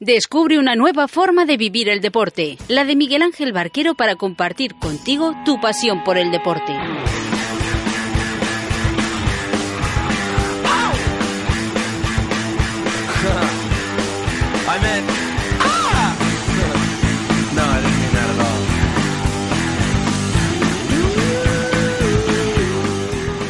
Descubre 0.00 0.60
una 0.60 0.76
nueva 0.76 1.08
forma 1.08 1.44
de 1.44 1.56
vivir 1.56 1.88
el 1.88 2.00
deporte, 2.00 2.56
la 2.68 2.84
de 2.84 2.94
Miguel 2.94 3.20
Ángel 3.20 3.52
Barquero 3.52 3.96
para 3.96 4.14
compartir 4.14 4.76
contigo 4.76 5.34
tu 5.44 5.60
pasión 5.60 6.04
por 6.04 6.16
el 6.16 6.30
deporte. 6.30 6.72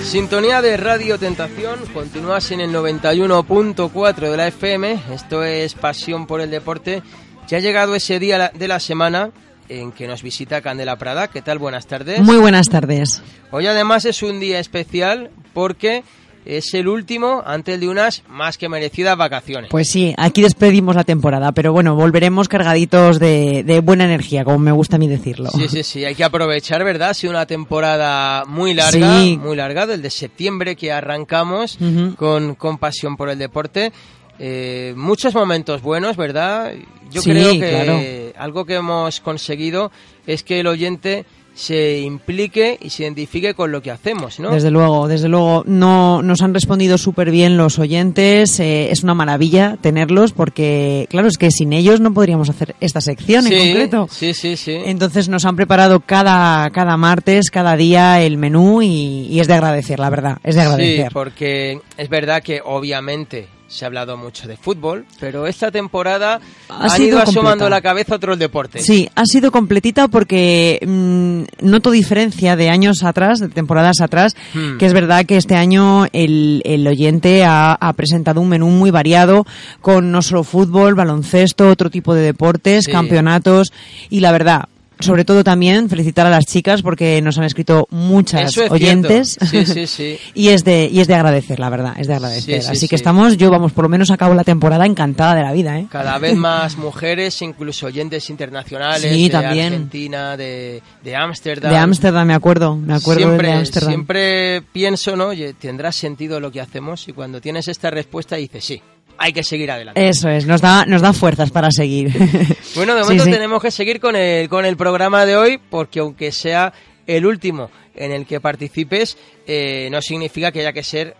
Sintonía 0.09 0.63
de 0.63 0.79
Radio 0.79 1.19
Tentación, 1.19 1.81
continúas 1.93 2.51
en 2.51 2.61
el 2.61 2.73
91.4 2.73 4.31
de 4.31 4.37
la 4.39 4.49
FM, 4.49 4.99
esto 5.13 5.45
es 5.45 5.75
Pasión 5.75 6.27
por 6.27 6.41
el 6.41 6.51
Deporte. 6.51 7.03
Ya 7.47 7.59
ha 7.59 7.61
llegado 7.61 7.95
ese 7.95 8.19
día 8.19 8.51
de 8.55 8.69
la 8.69 8.81
semana 8.81 9.33
en 9.69 9.93
que 9.93 10.09
nos 10.09 10.23
visita 10.23 10.63
Candela 10.63 10.97
Prada. 10.97 11.29
¿Qué 11.29 11.43
tal? 11.43 11.59
Buenas 11.59 11.87
tardes. 11.87 12.21
Muy 12.21 12.39
buenas 12.39 12.71
tardes. 12.71 13.23
Hoy 13.51 13.67
además 13.67 14.07
es 14.07 14.23
un 14.23 14.41
día 14.41 14.61
especial 14.61 15.31
porque 15.53 16.05
es 16.49 16.73
el 16.73 16.89
último 16.89 17.43
antes 17.45 17.79
de 17.79 17.89
unas 17.89 18.23
más 18.27 18.57
que 18.57 18.71
merecidas 18.71 19.19
vacaciones. 19.19 19.71
Pues 19.71 19.89
sí, 19.89 20.15
aquí 20.17 20.41
despedimos 20.41 20.97
la 20.97 21.05
temporada, 21.05 21.53
pero 21.53 21.75
bueno, 21.75 21.95
volveremos 21.95 22.49
cargaditos 22.49 23.19
de, 23.19 23.83
buena 23.85 24.05
energía, 24.05 24.45
como 24.45 24.59
me 24.59 24.73
gusta 24.73 24.97
a 24.97 24.99
mí 24.99 25.07
decirlo. 25.07 25.51
Sí, 25.51 25.69
sí, 25.69 25.83
sí, 25.83 26.05
hay 26.07 26.15
que 26.15 26.25
aprovechar, 26.25 26.83
¿verdad? 26.85 27.11
Ha 27.11 27.15
sido 27.15 27.33
una 27.33 27.45
temporada 27.45 28.45
muy 28.47 28.73
larga, 28.73 29.21
muy 29.39 29.57
larga, 29.57 29.87
desde 29.87 30.09
septiembre 30.09 30.75
que 30.75 30.91
arrancamos 30.91 31.79
con, 32.17 32.55
con 32.55 32.79
pasión 32.79 33.19
por 33.19 33.29
el 33.29 33.39
deporte. 33.39 33.93
Eh, 34.39 34.95
muchos 34.97 35.35
momentos 35.35 35.83
buenos, 35.83 36.17
¿verdad? 36.17 36.73
Yo 37.11 37.23
creo 37.23 37.53
que 37.53 38.33
algo 38.39 38.65
que 38.65 38.77
hemos 38.77 39.21
conseguido 39.21 39.93
es 40.27 40.43
que 40.43 40.61
el 40.61 40.67
oyente 40.67 41.27
se 41.59 41.99
implique 41.99 42.79
y 42.81 42.91
se 42.91 43.03
identifique 43.03 43.53
con 43.53 43.73
lo 43.73 43.83
que 43.83 43.91
hacemos, 43.91 44.39
¿no? 44.39 44.53
Desde 44.53 44.71
luego, 44.71 45.09
desde 45.09 45.29
luego. 45.29 45.65
No, 45.67 46.23
nos 46.23 46.41
han 46.41 46.55
respondido 46.55 46.99
súper 46.99 47.33
bien 47.33 47.57
los 47.57 47.81
oyentes. 47.81 48.61
Eh, 48.61 48.93
es 48.93 49.03
una 49.03 49.15
maravilla 49.15 49.77
tenerlos 49.81 50.33
porque, 50.33 51.09
claro, 51.11 51.27
es 51.27 51.37
que 51.37 51.51
sin 51.51 51.73
ellos 51.73 52.01
no 52.01 52.15
podríamos 52.15 52.49
hacer 52.49 52.77
esta 52.79 53.01
sección 53.01 53.49
en 53.49 53.59
concreto. 53.59 54.09
Sí, 54.09 54.35
sí, 54.35 54.57
sí. 54.57 54.79
Entonces 54.85 55.29
nos 55.29 55.45
han 55.45 55.57
preparado 55.57 55.99
cada, 55.99 56.71
cada 56.71 56.97
martes, 56.97 57.51
cada 57.51 57.77
día 57.77 58.23
el 58.23 58.39
menú 58.39 58.81
y, 58.81 59.27
y 59.29 59.41
es 59.41 59.49
de 59.49 59.55
agradecer, 59.55 59.99
la 59.99 60.11
verdad. 60.11 60.39
Es 60.45 60.55
de 60.55 60.61
agradecer. 60.61 61.09
Sí, 61.09 61.13
porque 61.13 61.81
es 61.97 62.09
verdad 62.09 62.41
que 62.41 62.61
obviamente 62.65 63.49
se 63.69 63.85
ha 63.85 63.89
hablado 63.89 64.17
mucho 64.17 64.49
de 64.49 64.57
fútbol, 64.57 65.05
pero 65.21 65.47
esta 65.47 65.71
temporada 65.71 66.41
ha 66.71 66.99
ido 66.99 67.19
asomando 67.19 67.69
la 67.69 67.83
cabeza 67.83 68.15
otros 68.15 68.39
deportes. 68.39 68.85
Sí, 68.85 69.09
ha 69.15 69.27
sido 69.27 69.53
completita 69.53 70.09
porque 70.09 70.81
mm, 70.87 71.69
noto 71.69 71.91
diferencia 71.91 72.57
de 72.57 72.71
años 72.71 73.05
atrás, 73.05 73.41
de 73.41 73.49
temporadas 73.49 74.01
atrás, 74.01 74.35
hmm. 74.55 74.79
que 74.79 74.87
es 74.87 74.95
verdad 74.95 75.27
que 75.27 75.37
este 75.37 75.55
año 75.55 76.07
el, 76.13 76.63
el 76.65 76.87
oyente 76.87 77.45
ha, 77.45 77.77
presentado 77.95 78.41
un 78.41 78.49
menú 78.49 78.69
muy 78.69 78.91
variado 78.91 79.45
con 79.81 80.13
no 80.13 80.23
solo 80.23 80.45
fútbol, 80.45 80.95
baloncesto, 80.95 81.69
otro 81.69 81.91
tipo 81.91 82.15
de 82.15 82.23
deportes, 82.23 82.87
campeonatos 82.87 83.73
y 84.09 84.21
la 84.21 84.33
verdad, 84.33 84.69
sobre 85.01 85.25
todo 85.25 85.45
también 85.45 85.89
felicitar 85.89 86.27
a 86.27 86.31
las 86.31 86.47
chicas 86.47 86.83
porque 86.83 87.21
nos 87.23 87.39
han 87.39 87.45
escrito 87.45 87.87
muchas 87.91 88.57
oyentes. 88.71 89.39
sí, 89.51 89.65
sí, 89.65 89.87
sí. 89.87 90.19
y 90.35 90.49
es 90.49 90.65
de 90.65 90.89
y 90.91 91.01
es 91.01 91.09
de 91.09 91.15
agradecer 91.15 91.59
la 91.59 91.71
verdad 91.71 91.95
es 91.99 92.07
de 92.07 92.15
agradecer. 92.15 92.63
así 92.69 92.89
que 92.89 92.97
estamos 92.97 93.37
yo 93.37 93.51
vamos 93.51 93.73
por 93.73 93.85
lo 93.85 93.89
menos 93.89 94.11
acabo 94.11 94.35
la 94.35 94.45
temporada 94.45 94.87
encantada 94.87 95.35
de 95.35 95.43
la 95.43 95.53
vida 95.53 95.79
¿eh? 95.79 95.87
cada 95.91 96.19
vez 96.19 96.35
más 96.35 96.77
mujeres 96.77 97.41
incluso 97.43 97.87
oyentes 97.87 98.29
internacionales 98.31 99.03
de 99.03 99.37
Argentina 99.37 100.37
de 100.37 100.83
de 101.03 101.17
Ámsterdam. 101.17 101.73
De 101.73 101.79
Ámsterdam 101.79 102.27
me 102.27 102.35
acuerdo 102.35 102.77
me 102.77 102.95
acuerdo 102.95 103.27
siempre, 103.27 103.49
de 103.49 103.55
Ámsterdam. 103.55 103.91
siempre 103.91 104.63
pienso 104.73 105.17
no 105.17 105.29
Oye, 105.29 105.53
tendrá 105.53 105.93
sentido 105.93 106.41
lo 106.41 106.51
que 106.51 106.61
hacemos 106.61 107.07
y 107.07 107.13
cuando 107.13 107.41
tienes 107.41 107.69
esta 107.69 107.91
respuesta 107.91 108.37
dices 108.37 108.65
sí 108.65 108.81
hay 109.19 109.33
que 109.33 109.43
seguir 109.43 109.71
adelante. 109.71 110.09
Eso 110.09 110.29
es, 110.29 110.47
nos 110.47 110.61
da, 110.61 110.85
nos 110.87 111.03
da 111.03 111.13
fuerzas 111.13 111.51
para 111.51 111.71
seguir. 111.71 112.11
bueno, 112.75 112.95
de 112.95 113.03
momento 113.03 113.25
tenemos 113.25 113.61
que 113.61 113.71
seguir 113.71 114.01
con 114.01 114.17
el, 114.17 114.49
con 114.49 114.65
el 114.65 114.77
programa 114.77 115.27
de 115.27 115.37
hoy, 115.37 115.59
porque 115.71 116.01
aunque 116.01 116.33
sea 116.33 116.73
el 117.07 117.27
último 117.27 117.71
en 117.95 118.13
el 118.13 118.27
que 118.27 118.41
participes, 118.41 119.17
eh, 119.47 119.89
no 119.91 120.01
significa 120.01 120.53
que 120.53 120.61
haya 120.61 120.73
que 120.73 120.85
ser 120.85 121.17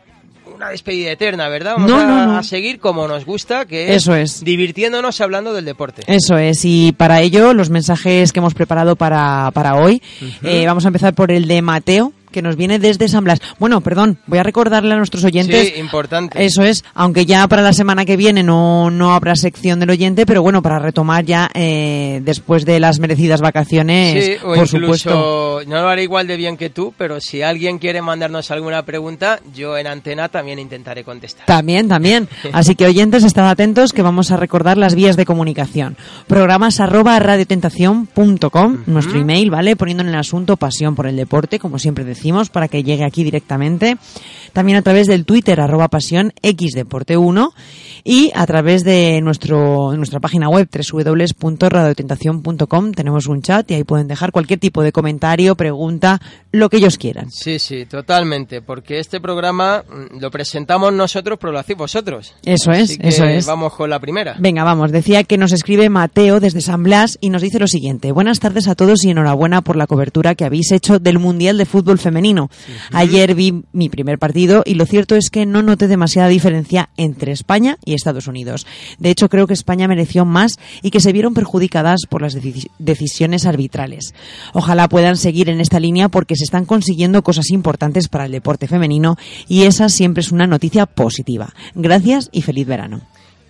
una 0.55 0.71
despedida 0.71 1.11
eterna, 1.11 1.49
¿verdad? 1.49 1.75
Vamos 1.77 1.93
a, 1.93 2.43
seguir 2.43 2.79
como 2.79 3.07
nos 3.07 3.25
gusta, 3.25 3.67
que 3.67 3.91
es, 3.91 4.03
Eso 4.03 4.15
es 4.15 4.43
divirtiéndonos 4.43 5.21
hablando 5.21 5.53
del 5.53 5.65
deporte. 5.65 6.03
Eso 6.07 6.39
es, 6.39 6.65
y 6.65 6.93
para 6.93 7.21
ello 7.21 7.53
los 7.53 7.71
mensajes 7.71 8.33
que 8.33 8.39
hemos 8.39 8.55
preparado 8.55 8.97
para, 8.97 9.51
para 9.53 9.77
hoy, 9.77 10.03
eh, 10.43 10.67
vamos 10.67 10.85
a 10.85 10.89
empezar 10.89 11.15
por 11.15 11.31
el 11.31 11.47
de 11.47 11.63
Mateo, 11.63 12.13
que 12.39 12.43
nos 12.43 12.55
viene 12.55 12.79
desde 12.79 13.09
San 13.09 13.25
Blas. 13.25 13.41
Bueno, 13.59 13.81
perdón, 13.81 14.17
voy 14.29 14.39
a 14.39 14.45
recordarle 14.45 14.95
a 14.95 14.97
nuestros 14.97 15.25
oyentes. 15.25 15.73
Sí, 15.75 15.81
importante. 15.81 16.45
Eso 16.45 16.63
es, 16.63 16.85
aunque 16.95 17.27
ya 17.27 17.49
para 17.49 17.63
la 17.63 17.73
semana 17.73 18.05
que 18.05 18.17
viene 18.17 18.45
no, 18.45 18.93
no 18.93 19.13
habrá 19.13 19.35
sección 19.35 19.81
del 19.81 19.91
oyente, 19.91 20.25
pero 20.25 20.41
bueno, 20.41 20.63
para 20.63 20.79
retomar 20.79 21.25
ya 21.25 21.51
eh, 21.53 22.21
después 22.23 22.65
de 22.65 22.79
las 22.79 23.01
merecidas 23.01 23.41
vacaciones, 23.41 24.25
sí, 24.25 24.37
o 24.45 24.55
por 24.55 24.69
supuesto. 24.69 25.63
No 25.67 25.83
lo 25.83 25.89
haré 25.89 26.05
igual 26.05 26.29
de 26.29 26.37
bien 26.37 26.57
que 26.57 26.71
tú, 26.71 26.95
pero 26.97 27.21
si 27.21 27.43
alguien 27.43 27.81
quiere 27.81 28.03
mandarnos 28.03 28.53
alguna 28.53 28.85
pregunta, 28.85 29.41
yo 29.53 29.77
en 29.77 29.89
antena 29.89 30.29
también 30.29 30.61
intentaré 30.61 31.03
contestar. 31.03 31.45
También, 31.45 31.89
también. 31.89 32.29
Así 32.53 32.77
que 32.77 32.87
oyentes, 32.87 33.25
estad 33.25 33.51
atentos 33.51 33.93
que 33.93 34.03
vamos 34.03 34.31
a 34.31 34.37
recordar 34.37 34.79
las 34.79 34.95
vías 34.95 35.17
de 35.17 35.25
comunicación. 35.25 35.97
Programas 36.29 36.79
arroba 36.79 37.19
radiotentación.com, 37.19 38.85
nuestro 38.87 39.19
email, 39.19 39.51
¿vale? 39.51 39.75
Poniendo 39.75 40.05
en 40.05 40.11
el 40.11 40.15
asunto 40.15 40.57
pasión 40.57 40.95
por 40.95 41.09
el 41.09 41.17
deporte, 41.17 41.59
como 41.59 41.81
siempre 41.81 42.05
decimos 42.05 42.28
para 42.51 42.69
que 42.69 42.83
llegue 42.83 43.05
aquí 43.05 43.25
directamente. 43.25 43.97
También 44.53 44.79
a 44.79 44.83
través 44.83 45.07
del 45.07 45.25
Twitter, 45.25 45.61
arroba 45.61 45.89
pasión 45.89 46.33
xdeporte1 46.43 47.53
y 48.05 48.31
a 48.35 48.47
través 48.47 48.85
de 48.85 49.21
nuestro, 49.21 49.95
nuestra 49.97 50.21
página 50.21 50.49
web 50.49 50.69
www.radiotentación.com 50.71 52.93
tenemos 52.93 53.27
un 53.27 53.43
chat 53.43 53.71
y 53.71 53.75
ahí 53.75 53.85
pueden 53.85 54.09
dejar 54.09 54.33
cualquier 54.33 54.59
tipo 54.59 54.83
de 54.83 54.93
comentario, 54.93 55.55
pregunta, 55.55 56.21
lo 56.53 56.69
que 56.69 56.79
ellos 56.79 56.99
quieran. 56.99 57.31
Sí, 57.31 57.59
sí, 57.59 57.87
totalmente, 57.87 58.63
porque 58.63 58.99
este 58.99 59.21
programa 59.21 59.85
mm, 59.89 60.21
lo 60.21 60.31
presentamos 60.31 60.93
nosotros, 60.93 61.39
pero 61.41 61.53
lo 61.53 61.59
hacéis 61.59 61.79
vosotros. 61.79 62.35
Eso 62.45 62.73
es, 62.73 62.99
eso 63.01 63.25
es. 63.25 63.47
Vamos 63.47 63.75
con 63.75 63.91
la 63.91 63.99
primera. 63.99 64.37
Venga, 64.39 64.65
vamos. 64.65 64.93
Decía 64.93 65.25
que 65.25 65.39
nos 65.39 65.53
escribe 65.53 65.91
Mateo 65.91 66.41
desde 66.41 66.61
San 66.61 66.83
Blas 66.83 67.19
y 67.21 67.31
nos 67.31 67.43
dice 67.43 67.59
lo 67.59 67.69
siguiente. 67.69 68.13
Buenas 68.13 68.41
tardes 68.41 68.69
a 68.69 68.75
todos 68.75 69.05
y 69.05 69.11
enhorabuena 69.11 69.63
por 69.63 69.77
la 69.77 69.87
cobertura 69.87 70.35
que 70.35 70.45
habéis 70.45 70.73
hecho 70.73 70.99
del 70.99 71.19
Mundial 71.19 71.59
de 71.59 71.67
Fútbol 71.67 71.99
Femenino. 71.99 72.51
Ayer 72.93 73.35
vi 73.35 73.65
mi 73.73 73.89
primer 73.89 74.19
partido 74.19 74.63
y 74.65 74.75
lo 74.75 74.87
cierto 74.87 75.17
es 75.17 75.31
que 75.31 75.47
no 75.47 75.63
noté 75.63 75.89
demasiada 75.89 76.29
diferencia 76.29 76.91
entre 76.97 77.33
España 77.33 77.79
y 77.89 77.95
Estados 77.95 78.27
Unidos. 78.27 78.67
De 78.99 79.11
hecho, 79.11 79.29
creo 79.29 79.47
que 79.47 79.55
España 79.55 79.89
mereció 79.89 80.25
más 80.25 80.59
y 80.83 80.91
que 80.91 81.01
se 81.01 81.13
vieron 81.13 81.33
perjudicadas 81.33 82.03
por 82.09 82.21
las 82.21 82.37
decisiones 82.79 83.47
arbitrales. 83.47 84.15
Ojalá 84.53 84.89
puedan 84.89 85.17
seguir 85.17 85.49
en 85.49 85.61
esta 85.61 85.81
línea 85.81 86.11
porque 86.11 86.37
se 86.37 86.45
están 86.45 86.67
consiguiendo 86.67 87.23
cosas 87.23 87.51
importantes 87.51 88.09
para 88.09 88.27
el 88.27 88.33
deporte 88.33 88.69
femenino 88.69 89.17
y 89.49 89.63
esa 89.63 89.89
siempre 89.89 90.21
es 90.21 90.33
una 90.33 90.47
noticia 90.47 90.85
positiva. 90.85 91.55
Gracias 91.75 92.29
y 92.31 92.43
feliz 92.43 92.67
verano. 92.67 93.01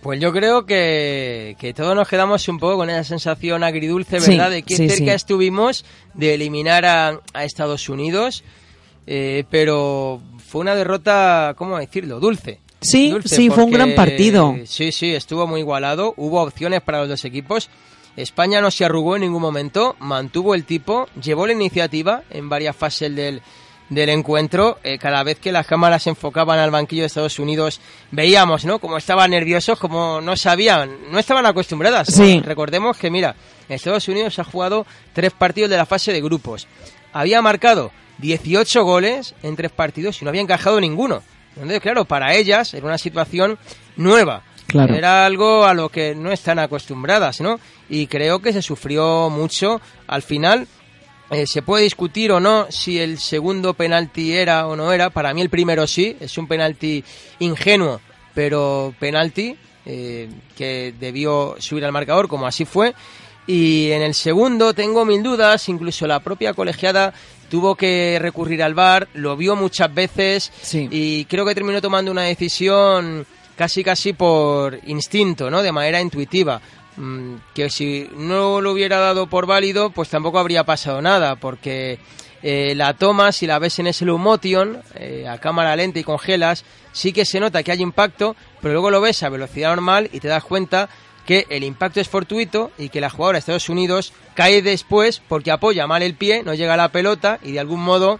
Pues 0.01 0.21
yo 0.21 0.31
creo 0.31 0.65
que, 0.65 1.73
todos 1.75 1.93
nos 1.93 2.07
quedamos 2.07 2.47
un 2.47 2.57
poco 2.57 2.77
con 2.77 2.89
esa 2.89 3.03
sensación 3.03 3.63
agridulce, 3.63 4.19
¿verdad? 4.19 4.49
de 4.49 4.63
que 4.63 4.77
cerca 4.77 5.13
estuvimos 5.13 5.83
de 6.13 6.35
eliminar 6.35 6.85
a, 6.85 7.19
Estados 7.43 7.89
Unidos, 7.89 8.45
eh, 9.07 9.43
pero 9.49 10.21
fue 10.47 10.61
una 10.61 10.75
derrota, 10.75 11.53
¿cómo 11.57 11.77
decirlo? 11.77 12.21
Dulce. 12.21 12.59
Sí, 12.81 13.13
sí, 13.25 13.49
fue 13.49 13.63
un 13.63 13.71
gran 13.71 13.95
partido. 13.95 14.55
Sí, 14.65 14.91
sí, 14.91 15.13
estuvo 15.13 15.47
muy 15.47 15.61
igualado, 15.61 16.13
hubo 16.17 16.41
opciones 16.41 16.81
para 16.81 16.99
los 16.99 17.09
dos 17.09 17.25
equipos. 17.25 17.69
España 18.15 18.61
no 18.61 18.71
se 18.71 18.85
arrugó 18.85 19.15
en 19.15 19.21
ningún 19.21 19.41
momento, 19.41 19.95
mantuvo 19.99 20.55
el 20.55 20.65
tipo, 20.65 21.07
llevó 21.21 21.47
la 21.47 21.53
iniciativa 21.53 22.23
en 22.29 22.49
varias 22.49 22.75
fases 22.75 23.15
del, 23.15 23.41
del 23.89 24.09
encuentro, 24.09 24.77
eh, 24.83 24.97
cada 24.97 25.23
vez 25.23 25.39
que 25.39 25.51
las 25.51 25.65
cámaras 25.65 26.03
se 26.03 26.11
enfocaban 26.11 26.59
al 26.59 26.71
banquillo 26.71 27.03
de 27.03 27.07
Estados 27.07 27.39
Unidos, 27.39 27.81
veíamos, 28.11 28.65
¿no? 28.65 28.79
Como 28.79 28.97
estaban 28.97 29.31
nerviosos, 29.31 29.79
como 29.79 30.21
no 30.21 30.35
sabían, 30.35 31.11
no 31.11 31.19
estaban 31.19 31.45
acostumbradas. 31.45 32.07
Sí. 32.07 32.41
Recordemos 32.41 32.97
que, 32.97 33.09
mira, 33.09 33.35
Estados 33.67 34.07
Unidos 34.07 34.37
ha 34.39 34.43
jugado 34.43 34.85
tres 35.13 35.31
partidos 35.31 35.69
de 35.69 35.77
la 35.77 35.85
fase 35.85 36.11
de 36.11 36.21
grupos. 36.21 36.67
Había 37.13 37.41
marcado 37.41 37.91
18 38.19 38.83
goles 38.83 39.33
en 39.43 39.55
tres 39.55 39.71
partidos 39.71 40.21
y 40.21 40.25
no 40.25 40.29
había 40.29 40.41
encajado 40.41 40.79
ninguno. 40.79 41.23
Entonces, 41.55 41.81
claro, 41.81 42.05
para 42.05 42.33
ellas 42.33 42.73
era 42.73 42.85
una 42.85 42.97
situación 42.97 43.57
nueva. 43.95 44.43
Claro. 44.67 44.93
Era 44.93 45.25
algo 45.25 45.65
a 45.65 45.73
lo 45.73 45.89
que 45.89 46.13
no 46.13 46.31
están 46.31 46.59
acostumbradas, 46.59 47.41
¿no? 47.41 47.59
Y 47.89 48.07
creo 48.07 48.39
que 48.39 48.53
se 48.53 48.61
sufrió 48.61 49.29
mucho. 49.29 49.81
Al 50.07 50.21
final, 50.21 50.67
eh, 51.31 51.47
se 51.47 51.63
puede 51.63 51.83
discutir 51.83 52.31
o 52.31 52.39
no 52.39 52.67
si 52.69 52.99
el 52.99 53.17
segundo 53.17 53.73
penalti 53.73 54.33
era 54.33 54.67
o 54.67 54.75
no 54.75 54.91
era. 54.91 55.09
Para 55.09 55.33
mí 55.33 55.41
el 55.41 55.49
primero 55.49 55.87
sí, 55.87 56.15
es 56.19 56.37
un 56.37 56.47
penalti 56.47 57.03
ingenuo, 57.39 57.99
pero 58.33 58.93
penalti. 58.99 59.57
que 59.85 60.93
debió 60.99 61.55
subir 61.57 61.83
al 61.83 61.91
marcador, 61.91 62.27
como 62.27 62.45
así 62.45 62.63
fue. 62.63 62.93
Y 63.49 63.91
en 63.93 64.03
el 64.03 64.13
segundo 64.13 64.75
tengo 64.75 65.05
mil 65.05 65.23
dudas, 65.23 65.69
incluso 65.69 66.05
la 66.05 66.19
propia 66.19 66.53
colegiada 66.53 67.15
tuvo 67.49 67.73
que 67.73 68.19
recurrir 68.21 68.61
al 68.61 68.75
VAR, 68.75 69.07
lo 69.15 69.35
vio 69.35 69.55
muchas 69.55 69.91
veces 69.91 70.51
y 70.71 71.25
creo 71.25 71.43
que 71.47 71.55
terminó 71.55 71.81
tomando 71.81 72.11
una 72.11 72.21
decisión 72.21 73.25
casi 73.57 73.83
casi 73.83 74.13
por 74.13 74.79
instinto, 74.85 75.49
¿no? 75.49 75.63
De 75.63 75.71
manera 75.71 75.99
intuitiva. 75.99 76.61
Mm, 76.95 77.37
que 77.55 77.71
si 77.71 78.07
no 78.17 78.61
lo 78.61 78.71
hubiera 78.71 78.99
dado 78.99 79.25
por 79.25 79.47
válido, 79.47 79.89
pues 79.89 80.09
tampoco 80.09 80.37
habría 80.37 80.63
pasado 80.63 81.01
nada, 81.01 81.35
porque 81.37 81.97
eh, 82.43 82.73
la 82.75 82.93
tomas 82.93 83.37
si 83.37 83.47
la 83.47 83.57
ves 83.57 83.79
en 83.79 83.87
ese 83.87 84.05
motion 84.05 84.79
eh, 84.93 85.27
a 85.27 85.39
cámara 85.39 85.75
lenta 85.75 85.97
y 85.97 86.03
congelas, 86.03 86.65
sí 86.91 87.13
que 87.13 87.25
se 87.25 87.39
nota 87.39 87.63
que 87.63 87.71
hay 87.71 87.81
impacto, 87.81 88.35
pero 88.61 88.73
luego 88.73 88.91
lo 88.91 89.01
ves 89.01 89.23
a 89.23 89.29
velocidad 89.29 89.69
normal 89.69 90.07
y 90.13 90.19
te 90.19 90.27
das 90.27 90.43
cuenta 90.43 90.87
que 91.29 91.45
el 91.51 91.63
impacto 91.63 91.99
es 91.99 92.09
fortuito 92.09 92.71
y 92.79 92.89
que 92.89 92.99
la 92.99 93.11
jugadora 93.11 93.35
de 93.35 93.41
Estados 93.41 93.69
Unidos 93.69 94.13
cae 94.33 94.63
después 94.63 95.21
porque 95.27 95.51
apoya 95.51 95.85
mal 95.85 96.01
el 96.01 96.15
pie, 96.15 96.41
no 96.41 96.55
llega 96.55 96.73
a 96.73 96.77
la 96.77 96.89
pelota 96.89 97.37
y 97.43 97.51
de 97.51 97.59
algún 97.59 97.81
modo 97.81 98.19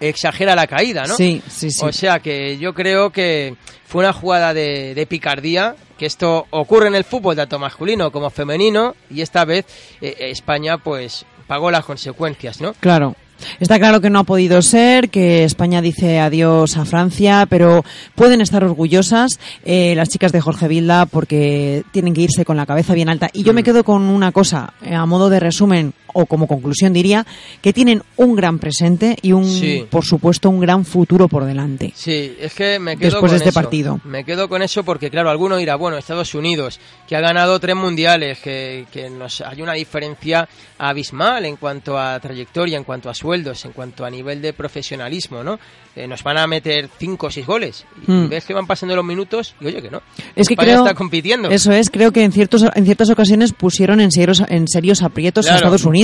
exagera 0.00 0.56
la 0.56 0.66
caída, 0.66 1.04
¿no? 1.06 1.16
Sí, 1.16 1.42
sí, 1.50 1.70
sí. 1.70 1.84
O 1.84 1.92
sea 1.92 2.20
que 2.20 2.56
yo 2.56 2.72
creo 2.72 3.10
que 3.10 3.56
fue 3.84 4.04
una 4.04 4.14
jugada 4.14 4.54
de, 4.54 5.06
picardía, 5.06 5.76
que 5.98 6.06
esto 6.06 6.46
ocurre 6.48 6.86
en 6.86 6.94
el 6.94 7.04
fútbol 7.04 7.36
tanto 7.36 7.58
masculino 7.58 8.10
como 8.10 8.30
femenino, 8.30 8.96
y 9.10 9.20
esta 9.20 9.44
vez 9.44 9.66
eh, 10.00 10.16
España 10.30 10.78
pues 10.78 11.26
pagó 11.46 11.70
las 11.70 11.84
consecuencias, 11.84 12.58
¿no? 12.62 12.72
Claro. 12.80 13.16
Está 13.58 13.78
claro 13.78 14.00
que 14.00 14.10
no 14.10 14.20
ha 14.20 14.24
podido 14.24 14.62
ser, 14.62 15.10
que 15.10 15.44
España 15.44 15.82
dice 15.82 16.20
adiós 16.20 16.76
a 16.76 16.84
Francia, 16.84 17.46
pero 17.48 17.84
pueden 18.14 18.40
estar 18.40 18.64
orgullosas 18.64 19.38
eh, 19.64 19.94
las 19.96 20.08
chicas 20.08 20.32
de 20.32 20.40
Jorge 20.40 20.68
Vilda 20.68 21.06
porque 21.06 21.84
tienen 21.92 22.14
que 22.14 22.22
irse 22.22 22.44
con 22.44 22.56
la 22.56 22.66
cabeza 22.66 22.94
bien 22.94 23.08
alta. 23.08 23.30
Y 23.32 23.42
yo 23.42 23.52
me 23.52 23.62
mm. 23.62 23.64
quedo 23.64 23.84
con 23.84 24.02
una 24.02 24.32
cosa, 24.32 24.74
eh, 24.82 24.94
a 24.94 25.06
modo 25.06 25.30
de 25.30 25.40
resumen, 25.40 25.92
o 26.14 26.26
como 26.26 26.46
conclusión 26.46 26.92
diría 26.92 27.26
que 27.60 27.72
tienen 27.72 28.02
un 28.16 28.36
gran 28.36 28.58
presente 28.58 29.16
y 29.22 29.32
un 29.32 29.86
por 29.90 30.04
supuesto 30.04 30.50
un 30.50 30.60
gran 30.60 30.84
futuro 30.84 31.28
por 31.28 31.44
delante. 31.44 31.92
Sí, 31.94 32.36
es 32.40 32.54
que 32.54 32.78
me 32.78 32.96
quedo 32.96 33.10
después 33.10 33.32
de 33.32 33.38
este 33.38 33.52
partido. 33.52 34.00
Me 34.04 34.24
quedo 34.24 34.48
con 34.48 34.62
eso 34.62 34.84
porque 34.84 35.10
claro, 35.10 35.30
alguno 35.30 35.56
dirá, 35.56 35.76
bueno, 35.76 35.96
Estados 35.96 36.34
Unidos 36.34 36.80
que 37.06 37.16
ha 37.16 37.20
ganado 37.20 37.58
tres 37.58 37.76
mundiales, 37.76 38.38
que, 38.38 38.86
que 38.92 39.10
nos 39.10 39.40
hay 39.40 39.62
una 39.62 39.74
diferencia 39.74 40.48
abismal 40.78 41.44
en 41.44 41.56
cuanto 41.56 41.98
a 41.98 42.18
trayectoria, 42.20 42.78
en 42.78 42.84
cuanto 42.84 43.10
a 43.10 43.14
sueldos, 43.14 43.64
en 43.64 43.72
cuanto 43.72 44.04
a 44.04 44.10
nivel 44.10 44.40
de 44.40 44.52
profesionalismo, 44.52 45.42
¿no? 45.42 45.58
Eh, 45.96 46.06
nos 46.06 46.22
van 46.22 46.38
a 46.38 46.46
meter 46.46 46.88
cinco 46.98 47.26
o 47.26 47.30
seis 47.30 47.46
goles. 47.46 47.84
Y 48.06 48.10
hmm. 48.10 48.28
ves 48.28 48.44
que 48.44 48.54
van 48.54 48.66
pasando 48.66 48.94
los 48.94 49.04
minutos 49.04 49.54
y 49.60 49.66
oye 49.66 49.82
que 49.82 49.90
no. 49.90 50.02
Es 50.36 50.46
que 50.46 50.56
creo, 50.56 50.78
está 50.78 50.94
compitiendo. 50.94 51.50
Eso 51.50 51.72
es, 51.72 51.90
creo 51.90 52.12
que 52.12 52.22
en 52.22 52.30
ciertos 52.30 52.64
en 52.74 52.84
ciertas 52.84 53.10
ocasiones 53.10 53.52
pusieron 53.52 54.00
en 54.00 54.12
serios 54.12 54.42
en 54.48 54.68
serios 54.68 55.02
aprietos 55.02 55.48
a 55.48 55.56
Estados 55.56 55.84
Unidos. 55.84 55.99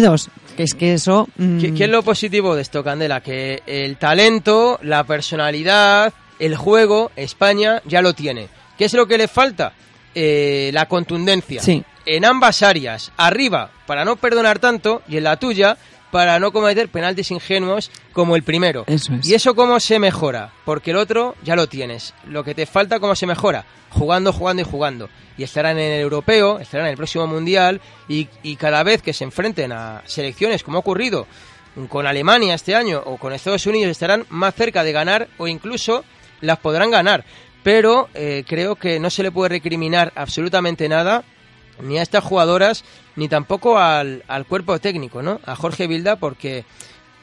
Que 0.57 0.63
es 0.63 0.75
que 0.75 0.95
eso. 0.95 1.29
Mm. 1.37 1.75
¿Qué, 1.75 1.85
es 1.85 1.91
lo 1.91 2.03
positivo 2.03 2.55
de 2.55 2.63
esto, 2.63 2.83
Candela? 2.83 3.21
Que 3.21 3.63
el 3.67 3.97
talento, 3.97 4.79
la 4.83 5.05
personalidad, 5.05 6.13
el 6.39 6.57
juego, 6.57 7.11
España 7.17 7.83
ya 7.85 8.03
lo 8.03 8.15
tiene. 8.15 8.49
¿Qué 8.79 8.87
es 8.87 8.95
lo 8.95 9.07
que 9.07 9.19
le 9.19 9.29
falta? 9.29 9.73
Eh, 10.15 10.71
la 10.73 10.87
contundencia. 10.87 11.63
Sí. 11.63 11.85
En 12.07 12.25
ambas 12.25 12.63
áreas, 12.63 13.13
arriba, 13.17 13.71
para 13.87 14.05
no 14.05 14.17
perdonar 14.17 14.59
tanto, 14.59 15.03
y 15.09 15.17
en 15.17 15.25
la 15.25 15.37
tuya, 15.37 15.77
para 16.11 16.39
no 16.39 16.53
cometer 16.53 16.89
penaltis 16.89 17.31
ingenuos 17.31 17.91
como 18.13 18.37
el 18.37 18.43
primero. 18.43 18.85
Eso 18.87 19.13
¿Y 19.23 19.35
eso 19.35 19.55
cómo 19.55 19.81
se 19.81 19.99
mejora? 19.99 20.53
Porque 20.65 20.93
el 20.93 20.97
otro 20.97 21.35
ya 21.43 21.57
lo 21.57 21.69
tienes. 21.69 22.15
Lo 22.27 22.45
que 22.45 22.55
te 22.55 22.67
falta, 22.67 23.01
¿cómo 23.01 23.15
se 23.15 23.27
mejora? 23.27 23.65
Jugando, 23.91 24.33
jugando 24.33 24.63
y 24.63 24.65
jugando. 24.65 25.09
Y 25.37 25.43
estarán 25.43 25.79
en 25.79 25.93
el 25.93 26.01
europeo, 26.01 26.59
estarán 26.59 26.87
en 26.87 26.93
el 26.93 26.97
próximo 26.97 27.27
mundial 27.27 27.81
y, 28.09 28.29
y 28.43 28.57
cada 28.57 28.83
vez 28.83 29.03
que 29.03 29.13
se 29.13 29.25
enfrenten 29.25 29.73
a 29.73 30.03
selecciones, 30.07 30.63
como 30.63 30.79
ha 30.79 30.81
ocurrido 30.81 31.27
con 31.89 32.07
Alemania 32.07 32.55
este 32.55 32.75
año 32.75 33.03
o 33.05 33.19
con 33.19 33.33
Estados 33.33 33.67
Unidos, 33.67 33.91
estarán 33.91 34.25
más 34.31 34.55
cerca 34.55 34.83
de 34.83 34.93
ganar 34.93 35.29
o 35.37 35.47
incluso 35.47 36.05
las 36.41 36.59
podrán 36.59 36.91
ganar. 36.91 37.25
Pero 37.63 38.09
eh, 38.15 38.45
creo 38.47 38.77
que 38.77 38.99
no 38.99 39.11
se 39.11 39.23
le 39.23 39.33
puede 39.33 39.51
recriminar 39.51 40.13
absolutamente 40.15 40.89
nada 40.89 41.25
ni 41.83 41.99
a 41.99 42.03
estas 42.03 42.25
jugadoras 42.25 42.85
ni 43.17 43.29
tampoco 43.29 43.79
al, 43.79 44.23
cuerpo 44.49 44.79
técnico, 44.79 45.23
¿no? 45.23 45.41
A 45.45 45.57
Jorge 45.57 45.87
Vilda 45.87 46.17
porque 46.17 46.65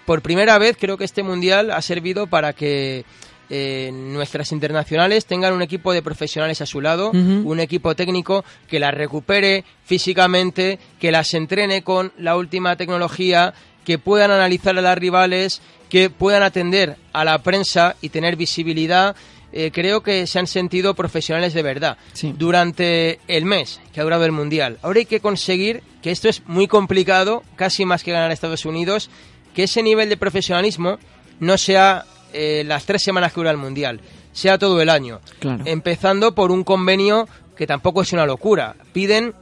por 0.05 0.21
primera 0.21 0.57
vez 0.57 0.77
creo 0.79 0.97
que 0.97 1.05
este 1.05 1.23
mundial 1.23 1.71
ha 1.71 1.81
servido 1.81 2.27
para 2.27 2.53
que 2.53 3.05
eh, 3.50 3.91
nuestras 3.94 4.51
internacionales 4.51 5.25
tengan 5.25 5.53
un 5.53 5.61
equipo 5.61 5.94
de 5.94 6.01
profesionales 6.01 6.61
a 6.61 6.65
su 6.65 6.81
lado, 6.81 7.11
un 7.11 7.59
equipo 7.59 7.95
técnico 7.95 8.44
que 8.67 8.79
las 8.79 8.94
recupere 8.94 9.63
físicamente, 9.83 10.79
que 11.00 11.11
las 11.11 11.33
entrene 11.33 11.83
con 11.83 12.11
la 12.17 12.35
última 12.35 12.75
tecnología, 12.75 13.53
que 13.85 14.00
puedan 14.00 14.31
analizar 14.31 14.77
a 14.77 14.81
las 14.81 14.97
rivales, 14.97 15.61
que 15.89 16.09
puedan 16.09 16.41
atender 16.41 16.97
a 17.11 17.23
la 17.23 17.44
prensa 17.44 17.95
y 18.01 18.09
tener 18.09 18.35
visibilidad 18.35 19.15
eh, 19.55 19.69
creo 19.71 20.01
que 20.01 20.25
se 20.25 20.39
han 20.39 20.47
sentido 20.47 20.95
profesionales 20.95 21.53
de 21.53 21.61
verdad 21.61 21.97
durante 22.39 23.19
el 23.27 23.45
mes 23.45 23.79
que 23.94 24.01
ha 24.01 24.03
durado 24.03 24.25
el 24.25 24.31
Mundial. 24.31 24.79
Ahora 24.81 24.97
hay 25.00 25.05
que 25.05 25.19
conseguir, 25.19 25.83
que 26.01 26.09
esto 26.09 26.27
es 26.27 26.41
muy 26.47 26.67
complicado, 26.67 27.44
casi 27.55 27.85
más 27.85 28.03
que 28.03 28.11
ganar 28.11 28.31
a 28.31 28.33
Estados 28.33 28.65
Unidos, 28.65 29.11
que 29.53 29.63
ese 29.63 29.83
nivel 29.83 30.09
de 30.09 30.17
profesionalismo 30.17 30.97
no 31.39 31.59
sea 31.59 32.03
eh, 32.33 32.63
las 32.65 32.85
tres 32.85 33.03
semanas 33.03 33.31
que 33.31 33.41
dura 33.41 33.51
el 33.51 33.57
Mundial, 33.57 34.01
sea 34.31 34.57
todo 34.57 34.81
el 34.81 34.89
año. 34.89 35.21
Empezando 35.65 36.33
por 36.33 36.51
un 36.51 36.63
convenio 36.63 37.27
que 37.55 37.67
tampoco 37.67 38.01
es 38.01 38.11
una 38.11 38.25
locura. 38.25 38.75
Piden 38.91 39.35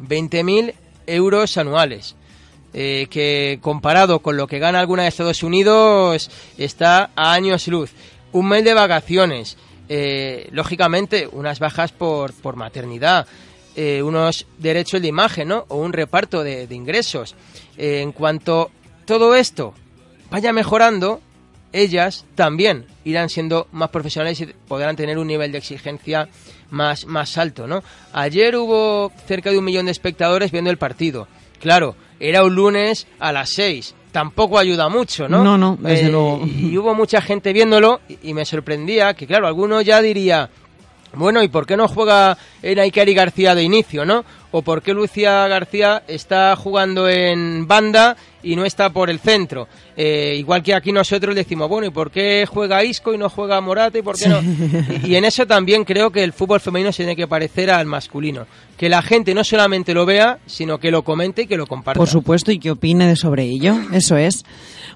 20.000 0.00 0.74
euros 1.06 1.56
anuales. 1.56 2.16
Eh, 2.74 3.06
que 3.10 3.58
comparado 3.60 4.20
con 4.20 4.38
lo 4.38 4.46
que 4.46 4.58
gana 4.58 4.80
alguna 4.80 5.02
de 5.02 5.10
Estados 5.10 5.42
Unidos 5.42 6.30
está 6.56 7.10
a 7.14 7.34
años 7.34 7.68
luz 7.68 7.92
un 8.32 8.48
mes 8.48 8.64
de 8.64 8.74
vacaciones, 8.74 9.56
eh, 9.88 10.48
lógicamente 10.52 11.28
unas 11.30 11.58
bajas 11.58 11.92
por, 11.92 12.32
por 12.32 12.56
maternidad, 12.56 13.26
eh, 13.74 14.02
unos 14.02 14.46
derechos 14.58 15.00
de 15.00 15.08
imagen, 15.08 15.48
¿no? 15.48 15.64
O 15.68 15.76
un 15.76 15.92
reparto 15.92 16.42
de, 16.42 16.66
ingresos. 16.70 17.34
Eh, 17.76 18.00
en 18.00 18.12
cuanto 18.12 18.70
todo 19.06 19.34
esto 19.34 19.74
vaya 20.30 20.52
mejorando, 20.52 21.20
ellas 21.72 22.26
también 22.34 22.86
irán 23.04 23.30
siendo 23.30 23.68
más 23.72 23.88
profesionales 23.90 24.40
y 24.40 24.46
podrán 24.46 24.96
tener 24.96 25.18
un 25.18 25.26
nivel 25.26 25.52
de 25.52 25.58
exigencia 25.58 26.28
más, 26.70 27.06
más 27.06 27.38
alto, 27.38 27.66
¿no? 27.66 27.82
Ayer 28.12 28.56
hubo 28.56 29.10
cerca 29.26 29.50
de 29.50 29.58
un 29.58 29.64
millón 29.64 29.86
de 29.86 29.92
espectadores 29.92 30.52
viendo 30.52 30.70
el 30.70 30.78
partido. 30.78 31.28
Claro, 31.58 31.96
era 32.20 32.44
un 32.44 32.54
lunes 32.54 33.06
a 33.18 33.32
las 33.32 33.50
seis 33.50 33.94
tampoco 34.12 34.58
ayuda 34.58 34.88
mucho, 34.88 35.28
¿no? 35.28 35.42
No, 35.42 35.58
no, 35.58 35.76
desde 35.80 36.06
eh, 36.06 36.10
luego. 36.10 36.42
Y 36.46 36.76
hubo 36.76 36.94
mucha 36.94 37.20
gente 37.20 37.52
viéndolo 37.52 38.00
y, 38.22 38.34
me 38.34 38.44
sorprendía 38.44 39.14
que, 39.14 39.26
claro, 39.26 39.46
alguno 39.48 39.80
ya 39.80 40.00
diría, 40.00 40.50
bueno, 41.14 41.42
¿y 41.42 41.48
por 41.48 41.66
qué 41.66 41.76
no 41.76 41.88
juega 41.88 42.36
en 42.62 42.78
Aikari 42.78 43.14
García 43.14 43.54
de 43.54 43.62
inicio, 43.62 44.04
no? 44.04 44.24
O 44.52 44.62
por 44.62 44.82
qué 44.82 44.92
Lucia 44.92 45.48
García 45.48 46.02
está 46.06 46.54
jugando 46.56 47.08
en 47.08 47.66
banda 47.66 48.16
y 48.42 48.54
no 48.54 48.64
está 48.64 48.90
por 48.90 49.08
el 49.08 49.18
centro. 49.18 49.66
Eh, 49.96 50.36
igual 50.38 50.62
que 50.62 50.74
aquí 50.74 50.92
nosotros 50.92 51.34
decimos, 51.34 51.68
bueno, 51.68 51.86
¿y 51.86 51.90
por 51.90 52.10
qué 52.10 52.46
juega 52.48 52.82
Isco 52.84 53.12
y 53.12 53.18
no 53.18 53.28
juega 53.28 53.60
Morata 53.60 53.98
y 53.98 54.02
por 54.02 54.16
qué 54.16 54.28
no? 54.28 54.40
Y, 55.06 55.16
en 55.16 55.24
eso 55.24 55.46
también 55.46 55.84
creo 55.84 56.10
que 56.10 56.22
el 56.24 56.32
fútbol 56.32 56.60
femenino 56.60 56.92
se 56.92 56.98
tiene 57.02 57.16
que 57.16 57.26
parecer 57.26 57.70
al 57.70 57.86
masculino. 57.86 58.46
Que 58.76 58.88
la 58.88 59.02
gente 59.02 59.34
no 59.34 59.44
solamente 59.44 59.94
lo 59.94 60.06
vea, 60.06 60.38
sino 60.46 60.78
que 60.78 60.90
lo 60.90 61.02
comente 61.02 61.42
y 61.42 61.46
que 61.46 61.56
lo 61.56 61.66
comparta. 61.66 61.98
Por 61.98 62.08
supuesto, 62.08 62.50
y 62.50 62.58
que 62.58 62.70
opine 62.70 63.06
de 63.06 63.16
sobre 63.16 63.44
ello. 63.44 63.76
Eso 63.92 64.16
es. 64.16 64.44